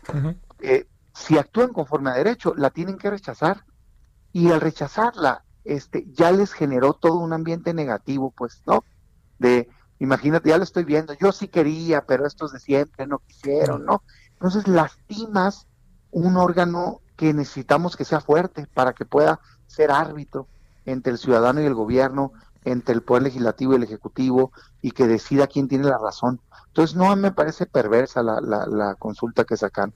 eh, 0.60 0.88
si 1.14 1.38
actúan 1.38 1.74
conforme 1.74 2.12
a 2.12 2.16
derecho, 2.16 2.54
la 2.56 2.70
tienen 2.70 2.98
que 2.98 3.10
rechazar. 3.10 3.66
Y 4.34 4.50
al 4.50 4.62
rechazarla, 4.62 5.44
este, 5.66 6.06
ya 6.12 6.32
les 6.32 6.54
generó 6.54 6.94
todo 6.94 7.16
un 7.16 7.34
ambiente 7.34 7.74
negativo, 7.74 8.32
pues, 8.32 8.64
¿no? 8.66 8.86
De, 9.40 9.68
imagínate, 10.00 10.50
ya 10.50 10.58
lo 10.58 10.64
estoy 10.64 10.86
viendo, 10.86 11.14
yo 11.14 11.32
sí 11.34 11.50
quería, 11.50 12.06
pero 12.06 12.26
estos 12.26 12.54
de 12.54 12.60
siempre 12.60 13.08
no 13.08 13.20
quisieron, 13.20 13.86
¿no? 13.86 14.04
Entonces 14.34 14.68
lastimas 14.68 15.68
un 16.12 16.38
órgano 16.38 17.02
que 17.18 17.34
necesitamos 17.34 17.96
que 17.96 18.06
sea 18.06 18.20
fuerte 18.20 18.68
para 18.74 18.94
que 18.94 19.06
pueda 19.06 19.40
ser 19.68 19.92
árbitro 19.92 20.48
entre 20.86 21.12
el 21.14 21.18
ciudadano 21.18 21.62
y 21.62 21.66
el 21.66 21.74
gobierno, 21.74 22.34
entre 22.66 22.96
el 22.96 23.02
poder 23.02 23.24
legislativo 23.24 23.74
y 23.74 23.78
el 23.78 23.84
ejecutivo 23.84 24.52
y 24.82 24.92
que 24.92 25.08
decida 25.08 25.48
quién 25.48 25.68
tiene 25.68 25.88
la 25.88 25.98
razón. 25.98 26.40
Entonces 26.68 26.96
no 26.96 27.16
me 27.16 27.32
parece 27.32 27.66
perversa 27.66 28.24
la, 28.24 28.40
la, 28.42 28.96
consulta 28.96 29.44
que 29.44 29.58
sacan. 29.58 29.94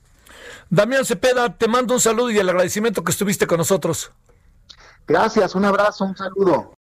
Damián 0.70 1.06
Cepeda, 1.06 1.58
te 1.58 1.68
mando 1.68 1.94
un 1.94 2.00
saludo 2.00 2.30
y 2.32 2.38
el 2.38 2.50
agradecimiento 2.50 3.04
que 3.04 3.12
estuviste 3.12 3.48
con 3.48 3.58
nosotros. 3.58 4.12
Gracias, 5.08 5.56
un 5.56 5.66
abrazo, 5.66 6.06
un 6.06 6.18
saludo. 6.18 6.75